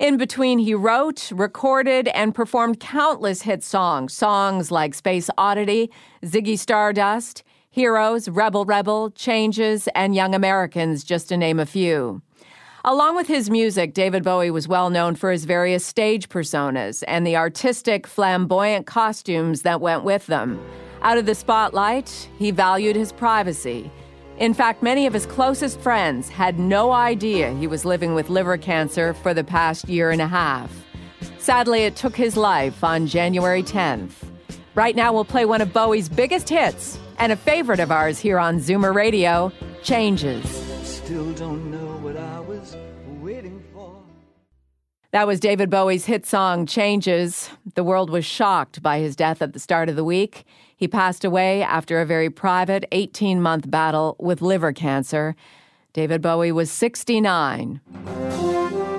In 0.00 0.16
between, 0.16 0.58
he 0.58 0.74
wrote, 0.74 1.30
recorded, 1.30 2.08
and 2.08 2.34
performed 2.34 2.80
countless 2.80 3.42
hit 3.42 3.62
songs, 3.62 4.12
songs 4.12 4.72
like 4.72 4.94
Space 4.94 5.30
Oddity, 5.38 5.92
Ziggy 6.24 6.58
Stardust, 6.58 7.44
Heroes, 7.72 8.28
Rebel 8.28 8.64
Rebel, 8.64 9.12
Changes, 9.12 9.88
and 9.94 10.12
Young 10.12 10.34
Americans, 10.34 11.04
just 11.04 11.28
to 11.28 11.36
name 11.36 11.60
a 11.60 11.66
few. 11.66 12.20
Along 12.84 13.14
with 13.14 13.28
his 13.28 13.48
music, 13.48 13.94
David 13.94 14.24
Bowie 14.24 14.50
was 14.50 14.66
well 14.66 14.90
known 14.90 15.14
for 15.14 15.30
his 15.30 15.44
various 15.44 15.86
stage 15.86 16.28
personas 16.28 17.04
and 17.06 17.24
the 17.24 17.36
artistic, 17.36 18.08
flamboyant 18.08 18.86
costumes 18.86 19.62
that 19.62 19.80
went 19.80 20.02
with 20.02 20.26
them. 20.26 20.60
Out 21.02 21.16
of 21.16 21.26
the 21.26 21.34
spotlight, 21.36 22.28
he 22.36 22.50
valued 22.50 22.96
his 22.96 23.12
privacy. 23.12 23.88
In 24.38 24.52
fact, 24.52 24.82
many 24.82 25.06
of 25.06 25.14
his 25.14 25.26
closest 25.26 25.78
friends 25.78 26.28
had 26.28 26.58
no 26.58 26.90
idea 26.90 27.54
he 27.54 27.68
was 27.68 27.84
living 27.84 28.14
with 28.14 28.30
liver 28.30 28.56
cancer 28.56 29.14
for 29.14 29.32
the 29.32 29.44
past 29.44 29.88
year 29.88 30.10
and 30.10 30.20
a 30.20 30.26
half. 30.26 30.72
Sadly, 31.38 31.84
it 31.84 31.94
took 31.94 32.16
his 32.16 32.36
life 32.36 32.82
on 32.82 33.06
January 33.06 33.62
10th. 33.62 34.14
Right 34.74 34.96
now, 34.96 35.12
we'll 35.12 35.24
play 35.24 35.44
one 35.44 35.60
of 35.60 35.72
Bowie's 35.72 36.08
biggest 36.08 36.48
hits 36.48 36.98
and 37.20 37.32
a 37.32 37.36
favorite 37.36 37.80
of 37.80 37.92
ours 37.92 38.18
here 38.18 38.38
on 38.38 38.58
Zoomer 38.58 38.94
Radio 38.94 39.52
Changes. 39.82 40.42
Still 40.82 41.30
don't 41.34 41.70
know 41.70 41.98
what 41.98 42.16
I 42.16 42.40
was 42.40 42.76
waiting 43.20 43.62
for. 43.72 43.94
That 45.12 45.26
was 45.26 45.38
David 45.38 45.68
Bowie's 45.68 46.06
hit 46.06 46.24
song 46.24 46.66
Changes. 46.66 47.50
The 47.74 47.84
world 47.84 48.10
was 48.10 48.24
shocked 48.24 48.82
by 48.82 49.00
his 49.00 49.14
death 49.14 49.42
at 49.42 49.52
the 49.52 49.60
start 49.60 49.88
of 49.90 49.96
the 49.96 50.04
week. 50.04 50.44
He 50.74 50.88
passed 50.88 51.24
away 51.24 51.62
after 51.62 52.00
a 52.00 52.06
very 52.06 52.30
private 52.30 52.86
18 52.90 53.42
month 53.42 53.70
battle 53.70 54.16
with 54.18 54.40
liver 54.40 54.72
cancer. 54.72 55.36
David 55.92 56.22
Bowie 56.22 56.52
was 56.52 56.70
69. 56.70 57.80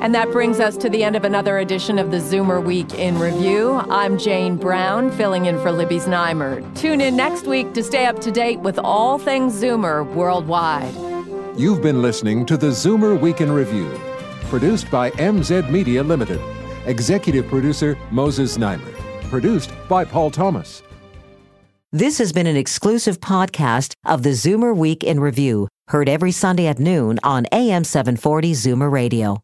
And 0.01 0.15
that 0.15 0.31
brings 0.31 0.59
us 0.59 0.77
to 0.77 0.89
the 0.89 1.03
end 1.03 1.15
of 1.15 1.25
another 1.25 1.59
edition 1.59 1.99
of 1.99 2.09
the 2.09 2.17
Zoomer 2.17 2.61
Week 2.63 2.91
in 2.95 3.19
Review. 3.19 3.73
I'm 3.87 4.17
Jane 4.17 4.57
Brown, 4.57 5.11
filling 5.11 5.45
in 5.45 5.61
for 5.61 5.71
Libby 5.71 5.99
Znaimer. 5.99 6.75
Tune 6.75 7.01
in 7.01 7.15
next 7.15 7.45
week 7.45 7.71
to 7.75 7.83
stay 7.83 8.07
up 8.07 8.19
to 8.21 8.31
date 8.31 8.59
with 8.61 8.79
all 8.79 9.19
things 9.19 9.53
Zoomer 9.53 10.03
worldwide. 10.15 10.91
You've 11.55 11.83
been 11.83 12.01
listening 12.01 12.47
to 12.47 12.57
the 12.57 12.69
Zoomer 12.69 13.19
Week 13.19 13.41
in 13.41 13.51
Review, 13.51 13.95
produced 14.49 14.89
by 14.89 15.11
MZ 15.11 15.69
Media 15.69 16.01
Limited. 16.01 16.41
Executive 16.87 17.45
producer 17.47 17.95
Moses 18.09 18.57
Znaimer. 18.57 18.91
Produced 19.29 19.71
by 19.87 20.03
Paul 20.03 20.31
Thomas. 20.31 20.81
This 21.91 22.17
has 22.17 22.33
been 22.33 22.47
an 22.47 22.57
exclusive 22.57 23.19
podcast 23.19 23.93
of 24.03 24.23
the 24.23 24.29
Zoomer 24.29 24.75
Week 24.75 25.03
in 25.03 25.19
Review, 25.19 25.67
heard 25.89 26.09
every 26.09 26.31
Sunday 26.31 26.65
at 26.65 26.79
noon 26.79 27.19
on 27.21 27.45
AM 27.51 27.83
740 27.83 28.53
Zoomer 28.53 28.91
Radio. 28.91 29.43